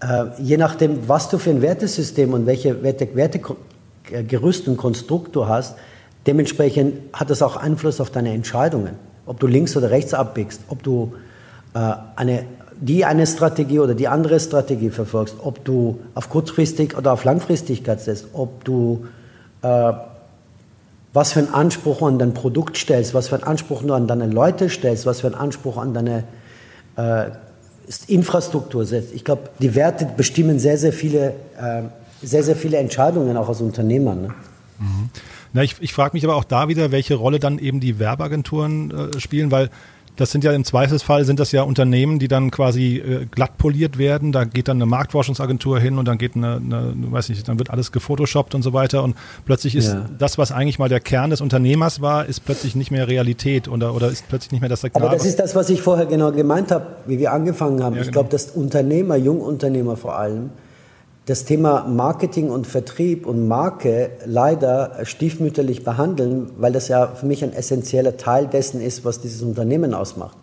[0.00, 5.46] Äh, je nachdem, was du für ein Wertesystem und welche Werte, Wertegerüst und Konstrukt du
[5.46, 5.76] hast,
[6.26, 8.94] dementsprechend hat das auch Einfluss auf deine Entscheidungen.
[9.24, 11.14] Ob du links oder rechts abbiegst, ob du
[11.74, 12.44] äh, eine,
[12.78, 18.00] die eine Strategie oder die andere Strategie verfolgst, ob du auf kurzfristig oder auf Langfristigkeit
[18.00, 19.06] setzt, ob du
[19.62, 19.92] äh,
[21.14, 24.26] was für einen Anspruch an dein Produkt stellst, was für einen Anspruch nur an deine
[24.26, 26.24] Leute stellst, was für einen Anspruch an deine
[26.96, 27.30] äh,
[28.08, 29.14] Infrastruktur setzt.
[29.14, 31.82] Ich glaube, die Werte bestimmen sehr, sehr viele, äh,
[32.22, 34.14] sehr, sehr viele Entscheidungen auch als Unternehmer.
[34.14, 34.28] Ne?
[34.78, 35.10] Mhm.
[35.52, 38.90] Na, ich, ich frage mich aber auch da wieder, welche Rolle dann eben die Werbeagenturen
[38.90, 39.70] äh, spielen, weil
[40.16, 43.98] das sind ja im Zweifelsfall sind das ja Unternehmen, die dann quasi äh, glatt poliert
[43.98, 44.32] werden.
[44.32, 47.70] Da geht dann eine Marktforschungsagentur hin und dann geht eine, eine weiß nicht, dann wird
[47.70, 49.14] alles gefotoshoppt und so weiter und
[49.44, 50.06] plötzlich ist ja.
[50.18, 53.94] das, was eigentlich mal der Kern des Unternehmers war, ist plötzlich nicht mehr Realität oder,
[53.94, 55.02] oder ist plötzlich nicht mehr das Signal.
[55.02, 57.94] Aber das ist das, was ich vorher genau gemeint habe, wie wir angefangen haben.
[57.96, 58.22] Ja, ich genau.
[58.22, 60.50] glaube, dass Unternehmer, Jungunternehmer vor allem,
[61.26, 67.42] das Thema Marketing und Vertrieb und Marke leider stiefmütterlich behandeln, weil das ja für mich
[67.42, 70.36] ein essentieller Teil dessen ist, was dieses Unternehmen ausmacht.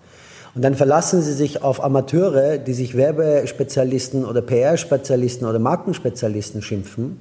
[0.55, 7.17] Und dann verlassen sie sich auf Amateure, die sich Werbespezialisten oder PR-Spezialisten oder Markenspezialisten schimpfen,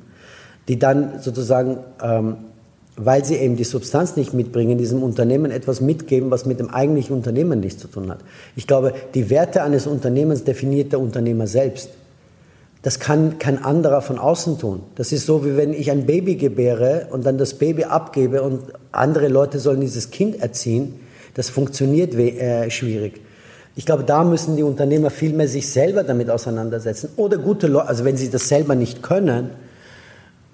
[0.66, 2.36] die dann sozusagen, ähm,
[2.96, 7.16] weil sie eben die Substanz nicht mitbringen, diesem Unternehmen etwas mitgeben, was mit dem eigentlichen
[7.16, 8.18] Unternehmen nichts zu tun hat.
[8.56, 11.90] Ich glaube, die Werte eines Unternehmens definiert der Unternehmer selbst.
[12.82, 14.82] Das kann kein anderer von außen tun.
[14.96, 18.60] Das ist so, wie wenn ich ein Baby gebäre und dann das Baby abgebe und
[18.90, 21.00] andere Leute sollen dieses Kind erziehen.
[21.34, 23.20] Das funktioniert äh, schwierig.
[23.76, 27.10] Ich glaube, da müssen die Unternehmer viel mehr sich selber damit auseinandersetzen.
[27.16, 29.50] Oder gute Leute, also wenn sie das selber nicht können,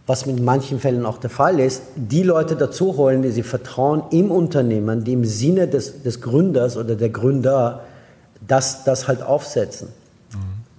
[0.06, 4.02] was in manchen Fällen auch der Fall ist, die Leute dazu holen, die sie vertrauen
[4.10, 7.84] im Unternehmen, die im Sinne des, des Gründers oder der Gründer
[8.46, 9.88] das, das halt aufsetzen.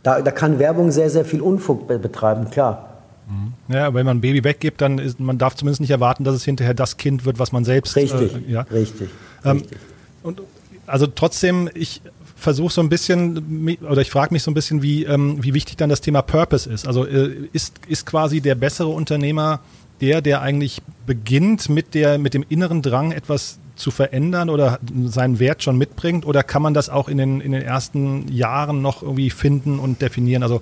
[0.03, 2.89] Da, da kann Werbung sehr, sehr viel Unfug betreiben, klar.
[3.29, 3.73] Mhm.
[3.73, 6.43] Ja, wenn man ein Baby weggibt, dann ist, man darf zumindest nicht erwarten, dass es
[6.43, 7.95] hinterher das Kind wird, was man selbst.
[7.95, 8.61] Richtig, äh, ja.
[8.61, 9.09] richtig,
[9.45, 9.77] ähm, richtig.
[10.23, 10.41] Und
[10.87, 12.01] also trotzdem, ich
[12.35, 15.77] versuche so ein bisschen oder ich frage mich so ein bisschen, wie, ähm, wie wichtig
[15.77, 16.87] dann das Thema Purpose ist.
[16.87, 19.59] Also äh, ist, ist quasi der bessere Unternehmer
[20.01, 25.39] der, der eigentlich beginnt mit der, mit dem inneren Drang, etwas zu verändern oder seinen
[25.39, 26.25] Wert schon mitbringt?
[26.25, 30.01] Oder kann man das auch in den, in den ersten Jahren noch irgendwie finden und
[30.01, 30.43] definieren?
[30.43, 30.61] Also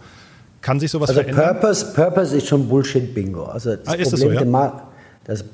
[0.61, 1.59] kann sich sowas also verändern?
[1.59, 3.45] Purpose, Purpose ist schon Bullshit-Bingo.
[3.45, 4.89] Also das, ah, Problem das, so, ja?
[5.26, 5.45] das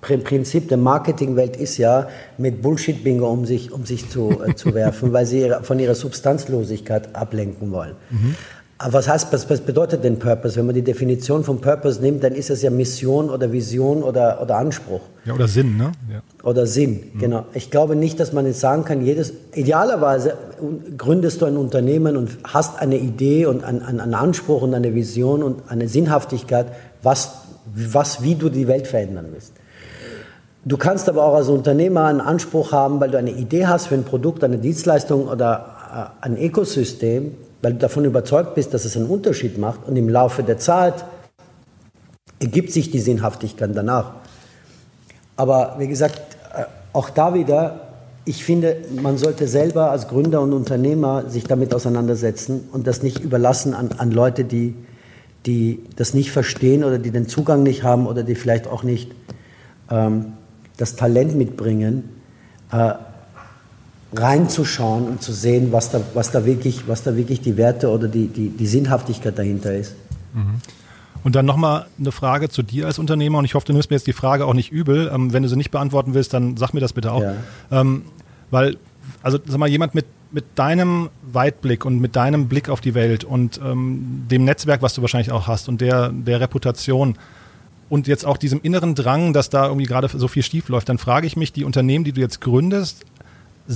[0.00, 2.08] Prinzip der Marketingwelt ist ja,
[2.38, 7.14] mit Bullshit-Bingo um sich, um sich zu, äh, zu werfen, weil sie von ihrer Substanzlosigkeit
[7.14, 7.96] ablenken wollen.
[8.08, 8.34] Mhm.
[8.82, 10.56] Aber was heißt, was, was bedeutet denn Purpose?
[10.56, 14.40] Wenn man die Definition von Purpose nimmt, dann ist es ja Mission oder Vision oder,
[14.40, 15.02] oder Anspruch.
[15.26, 15.92] Ja, oder Sinn, ne?
[16.10, 16.22] Ja.
[16.42, 17.18] Oder Sinn, mhm.
[17.18, 17.44] genau.
[17.52, 20.32] Ich glaube nicht, dass man jetzt sagen kann, jedes, idealerweise
[20.96, 25.42] gründest du ein Unternehmen und hast eine Idee und einen, einen Anspruch und eine Vision
[25.42, 26.68] und eine Sinnhaftigkeit,
[27.02, 27.32] was,
[27.74, 29.52] was, wie du die Welt verändern willst.
[30.64, 33.94] Du kannst aber auch als Unternehmer einen Anspruch haben, weil du eine Idee hast für
[33.94, 37.32] ein Produkt, eine Dienstleistung oder äh, ein Ökosystem,
[37.62, 41.04] weil du davon überzeugt bist, dass es einen Unterschied macht und im Laufe der Zeit
[42.38, 44.14] ergibt sich die Sinnhaftigkeit danach.
[45.36, 46.20] Aber wie gesagt,
[46.54, 47.88] äh, auch da wieder,
[48.24, 53.20] ich finde, man sollte selber als Gründer und Unternehmer sich damit auseinandersetzen und das nicht
[53.20, 54.74] überlassen an, an Leute, die,
[55.46, 59.12] die das nicht verstehen oder die den Zugang nicht haben oder die vielleicht auch nicht
[59.90, 60.32] ähm,
[60.76, 62.08] das Talent mitbringen,
[62.72, 62.94] äh,
[64.12, 68.08] reinzuschauen und zu sehen, was da, was da, wirklich, was da wirklich die Werte oder
[68.08, 69.94] die, die, die Sinnhaftigkeit dahinter ist.
[70.34, 70.60] Mhm.
[71.22, 73.96] Und dann nochmal eine Frage zu dir als Unternehmer und ich hoffe, du nimmst mir
[73.96, 75.10] jetzt die Frage auch nicht übel.
[75.14, 77.22] Ähm, wenn du sie nicht beantworten willst, dann sag mir das bitte auch.
[77.22, 77.34] Ja.
[77.70, 78.04] Ähm,
[78.50, 78.76] weil,
[79.22, 83.24] also sag mal, jemand mit mit deinem Weitblick und mit deinem Blick auf die Welt
[83.24, 87.16] und ähm, dem Netzwerk, was du wahrscheinlich auch hast und der, der Reputation
[87.88, 90.98] und jetzt auch diesem inneren Drang, dass da irgendwie gerade so viel schief läuft, dann
[90.98, 93.04] frage ich mich, die Unternehmen, die du jetzt gründest,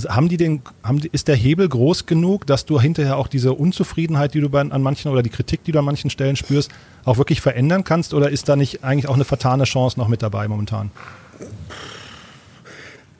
[0.09, 3.53] haben die den, haben die, ist der Hebel groß genug, dass du hinterher auch diese
[3.53, 6.71] Unzufriedenheit, die du bei, an manchen oder die Kritik, die du an manchen Stellen spürst,
[7.05, 8.13] auch wirklich verändern kannst?
[8.13, 10.91] Oder ist da nicht eigentlich auch eine vertane Chance noch mit dabei momentan?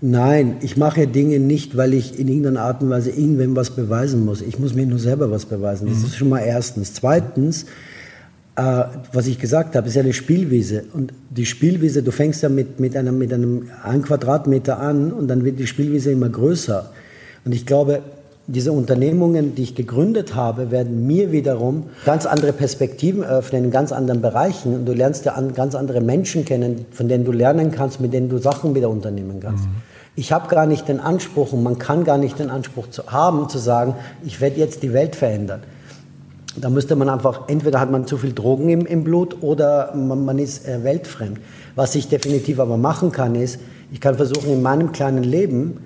[0.01, 4.25] Nein, ich mache Dinge nicht, weil ich in irgendeiner Art und Weise irgendwem was beweisen
[4.25, 4.41] muss.
[4.41, 5.87] Ich muss mir nur selber was beweisen.
[5.87, 6.05] Das mhm.
[6.05, 6.93] ist schon mal erstens.
[6.93, 7.65] Zweitens,
[8.55, 10.85] äh, was ich gesagt habe, ist ja eine Spielwiese.
[10.93, 15.27] Und die Spielwiese, du fängst ja mit, mit, einem, mit einem ein Quadratmeter an und
[15.27, 16.89] dann wird die Spielwiese immer größer.
[17.43, 18.01] Und ich glaube,
[18.47, 23.91] diese Unternehmungen, die ich gegründet habe, werden mir wiederum ganz andere Perspektiven öffnen in ganz
[23.91, 24.73] anderen Bereichen.
[24.73, 28.29] Und du lernst ja ganz andere Menschen kennen, von denen du lernen kannst, mit denen
[28.29, 29.65] du Sachen wieder unternehmen kannst.
[29.65, 29.71] Mhm.
[30.15, 33.49] Ich habe gar nicht den Anspruch und man kann gar nicht den Anspruch zu haben,
[33.49, 35.63] zu sagen, ich werde jetzt die Welt verändern.
[36.57, 40.23] Da müsste man einfach, entweder hat man zu viel Drogen im, im Blut oder man,
[40.23, 41.39] man ist äh, weltfremd.
[41.75, 43.59] Was ich definitiv aber machen kann, ist,
[43.91, 45.81] ich kann versuchen, in meinem kleinen Leben,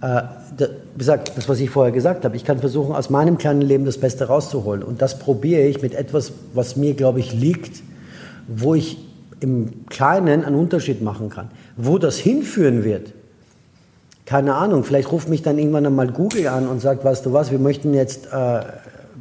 [0.00, 0.22] äh,
[0.58, 3.84] wie gesagt, das, was ich vorher gesagt habe, ich kann versuchen, aus meinem kleinen Leben
[3.84, 4.82] das Beste rauszuholen.
[4.82, 7.82] Und das probiere ich mit etwas, was mir, glaube ich, liegt,
[8.46, 8.98] wo ich
[9.40, 11.50] im Kleinen einen Unterschied machen kann.
[11.76, 13.12] Wo das hinführen wird,
[14.24, 17.50] keine Ahnung, vielleicht ruft mich dann irgendwann einmal Google an und sagt, weißt du was,
[17.50, 18.60] wir möchten jetzt äh,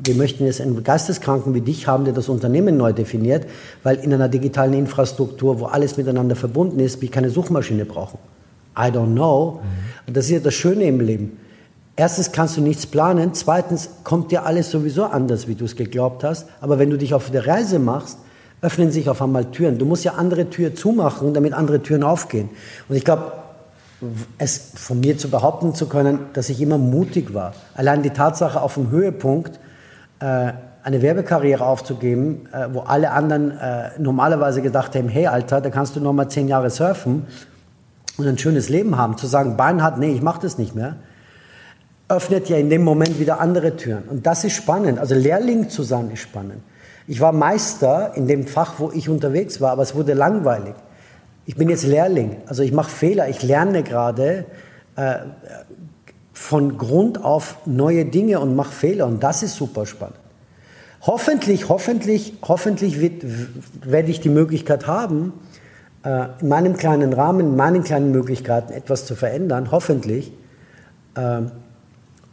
[0.04, 3.46] wir möchten jetzt einen Geisteskranken wie dich haben, der das Unternehmen neu definiert,
[3.84, 8.18] weil in einer digitalen Infrastruktur, wo alles miteinander verbunden ist, wir keine Suchmaschine brauchen.
[8.78, 9.60] I don't know.
[9.62, 10.08] Mhm.
[10.08, 11.38] Und das ist ja das Schöne im Leben.
[11.96, 16.24] Erstens kannst du nichts planen, zweitens kommt dir alles sowieso anders, wie du es geglaubt
[16.24, 16.48] hast.
[16.62, 18.18] Aber wenn du dich auf der Reise machst,
[18.62, 19.78] öffnen sich auf einmal Türen.
[19.78, 22.50] Du musst ja andere Türen zumachen, damit andere Türen aufgehen.
[22.88, 23.34] Und ich glaube,
[24.38, 27.54] es von mir zu behaupten zu können, dass ich immer mutig war.
[27.76, 29.60] Allein die Tatsache auf dem Höhepunkt,
[30.84, 35.96] eine Werbekarriere aufzugeben, äh, wo alle anderen äh, normalerweise gedacht haben, hey Alter, da kannst
[35.96, 37.28] du noch mal zehn Jahre surfen
[38.18, 39.18] und ein schönes Leben haben.
[39.18, 40.96] Zu sagen, Beinhard, nee, ich mache das nicht mehr,
[42.08, 44.04] öffnet ja in dem Moment wieder andere Türen.
[44.10, 45.00] Und das ist spannend.
[45.00, 46.62] Also Lehrling zu sein ist spannend.
[47.08, 50.76] Ich war Meister in dem Fach, wo ich unterwegs war, aber es wurde langweilig.
[51.46, 54.46] Ich bin jetzt Lehrling, also ich mache Fehler, ich lerne gerade
[54.96, 55.16] äh,
[56.42, 60.18] von Grund auf neue Dinge und mache Fehler und das ist super spannend.
[61.04, 65.34] Hoffentlich, hoffentlich, hoffentlich werde ich die Möglichkeit haben,
[66.04, 70.34] äh, in meinem kleinen Rahmen, in meinen kleinen Möglichkeiten etwas zu verändern, hoffentlich.
[71.16, 71.52] Ähm,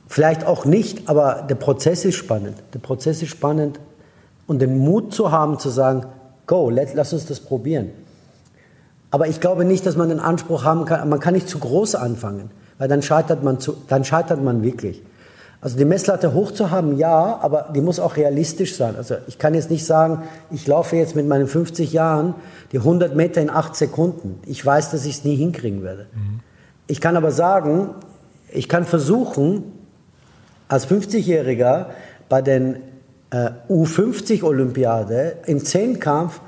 [0.09, 2.57] vielleicht auch nicht, aber der Prozess ist spannend.
[2.73, 3.79] Der Prozess ist spannend
[4.47, 6.07] und den Mut zu haben, zu sagen,
[6.47, 7.91] go, let, lass uns das probieren.
[9.11, 11.95] Aber ich glaube nicht, dass man den Anspruch haben kann, man kann nicht zu groß
[11.95, 15.03] anfangen weil dann scheitert man, zu, dann scheitert man wirklich.
[15.61, 18.95] Also die Messlatte hoch zu haben, ja, aber die muss auch realistisch sein.
[18.97, 20.23] Also ich kann jetzt nicht sagen,
[20.53, 22.35] ich laufe jetzt mit meinen 50 Jahren
[22.71, 24.41] die 100 Meter in 8 Sekunden.
[24.47, 26.07] Ich weiß, dass ich es nie hinkriegen werde.
[26.15, 26.41] Mhm.
[26.87, 27.91] Ich kann aber sagen,
[28.53, 29.65] ich kann versuchen,
[30.69, 31.87] als 50-Jähriger
[32.29, 32.77] bei den
[33.31, 36.41] äh, U50-Olympiade im Zehnkampf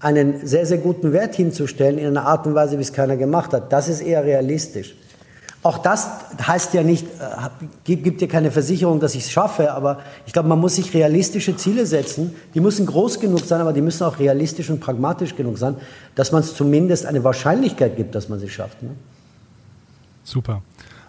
[0.00, 3.52] einen sehr, sehr guten Wert hinzustellen in einer Art und Weise, wie es keiner gemacht
[3.52, 3.72] hat.
[3.72, 4.96] Das ist eher realistisch.
[5.62, 6.08] Auch das
[6.46, 7.06] heißt ja nicht,
[7.86, 10.94] äh, gibt dir keine Versicherung, dass ich es schaffe, aber ich glaube, man muss sich
[10.94, 12.34] realistische Ziele setzen.
[12.54, 15.76] Die müssen groß genug sein, aber die müssen auch realistisch und pragmatisch genug sein,
[16.14, 18.82] dass man es zumindest eine Wahrscheinlichkeit gibt, dass man sie schafft.
[18.82, 18.90] Ne?
[20.22, 20.62] Super.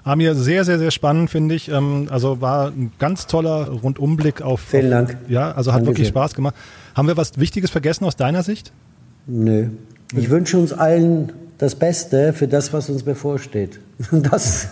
[0.04, 1.70] Amir, sehr, sehr, sehr spannend, finde ich.
[1.70, 4.62] Ähm, also war ein ganz toller Rundumblick auf.
[4.62, 5.18] Vielen Dank.
[5.28, 6.56] Ja, also hat Danke wirklich Spaß gemacht.
[6.96, 8.72] Haben wir was Wichtiges vergessen aus deiner Sicht?
[9.28, 9.68] Nö.
[10.16, 13.80] Ich wünsche uns allen das Beste für das, was uns bevorsteht.
[14.12, 14.68] Das,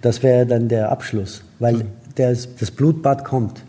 [0.00, 3.62] das wäre dann der Abschluss, weil der, das Blutbad kommt.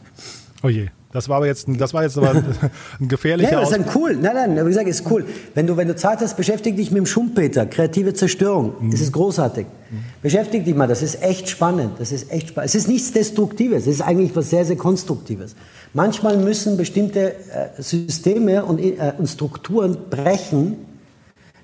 [0.64, 0.88] Oh je.
[1.14, 4.18] Das war aber jetzt, das war jetzt aber ein gefährlicher Ja, das ist dann cool.
[4.20, 5.24] Nein, nein, wie gesagt, ist cool.
[5.54, 8.74] Wenn du, wenn du Zeit hast, beschäftige dich mit dem Schumpeter, kreative Zerstörung.
[8.80, 8.92] Mhm.
[8.92, 9.68] Das ist großartig.
[9.68, 9.98] Mhm.
[10.24, 11.92] Beschäftige dich mal, das ist echt spannend.
[12.00, 12.68] Das ist echt spannend.
[12.68, 15.56] Es ist nichts Destruktives, es ist eigentlich was sehr, sehr Konstruktives.
[15.94, 20.78] Manchmal müssen bestimmte äh, Systeme und, äh, und Strukturen brechen,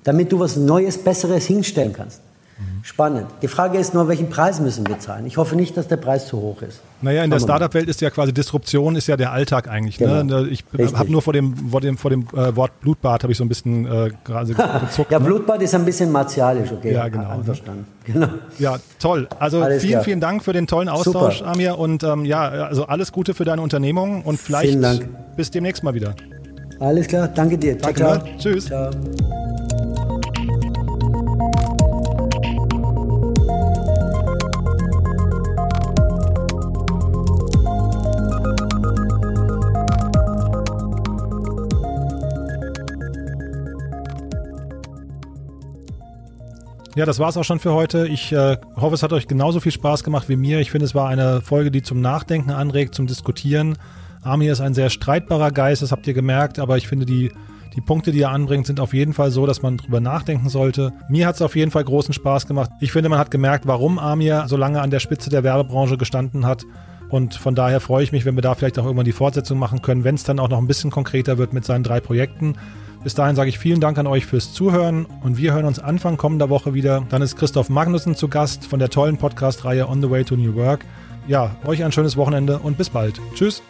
[0.03, 2.21] damit du was Neues, Besseres hinstellen kannst.
[2.83, 3.27] Spannend.
[3.41, 5.25] Die Frage ist nur, welchen Preis müssen wir zahlen?
[5.25, 6.81] Ich hoffe nicht, dass der Preis zu hoch ist.
[7.01, 9.99] Naja, in der Startup-Welt ist ja quasi Disruption ist ja der Alltag eigentlich.
[9.99, 10.07] Ne?
[10.07, 10.41] Genau.
[10.41, 10.47] Ne?
[10.49, 13.45] Ich habe nur vor dem, vor dem, vor dem äh, Wort Blutbad habe ich so
[13.45, 15.11] ein bisschen äh, gerade gezuckt.
[15.11, 15.25] ja, ne?
[15.25, 16.93] Blutbad ist ein bisschen martialisch, okay.
[16.93, 17.29] Ja, genau.
[17.29, 17.85] Einverstanden.
[18.09, 18.27] Genau.
[18.57, 19.27] Ja, toll.
[19.37, 20.03] Also alles vielen, klar.
[20.03, 21.51] vielen Dank für den tollen Austausch, Super.
[21.51, 21.77] Amir.
[21.77, 24.79] Und ähm, ja, also alles Gute für deine Unternehmung und vielleicht
[25.37, 26.15] bis demnächst mal wieder.
[26.79, 27.77] Alles klar, danke dir.
[27.77, 28.25] Danke, ciao, ciao.
[28.25, 28.37] Ne?
[28.39, 28.65] Tschüss.
[28.65, 28.89] Ciao.
[46.99, 48.09] Ja, das war es auch schon für heute.
[48.09, 50.59] Ich äh, hoffe, es hat euch genauso viel Spaß gemacht wie mir.
[50.59, 53.77] Ich finde, es war eine Folge, die zum Nachdenken anregt, zum Diskutieren.
[54.21, 57.31] Amir ist ein sehr streitbarer Geist, das habt ihr gemerkt, aber ich finde, die,
[57.73, 60.91] die Punkte, die er anbringt, sind auf jeden Fall so, dass man drüber nachdenken sollte.
[61.07, 62.69] Mir hat es auf jeden Fall großen Spaß gemacht.
[62.81, 66.45] Ich finde, man hat gemerkt, warum Amir so lange an der Spitze der Werbebranche gestanden
[66.45, 66.65] hat.
[67.07, 69.81] Und von daher freue ich mich, wenn wir da vielleicht auch irgendwann die Fortsetzung machen
[69.81, 72.55] können, wenn es dann auch noch ein bisschen konkreter wird mit seinen drei Projekten.
[73.03, 76.17] Bis dahin sage ich vielen Dank an euch fürs Zuhören und wir hören uns Anfang
[76.17, 77.05] kommender Woche wieder.
[77.09, 80.55] Dann ist Christoph Magnussen zu Gast von der tollen Podcast-Reihe On the Way to New
[80.55, 80.85] Work.
[81.27, 83.21] Ja, euch ein schönes Wochenende und bis bald.
[83.35, 83.61] Tschüss.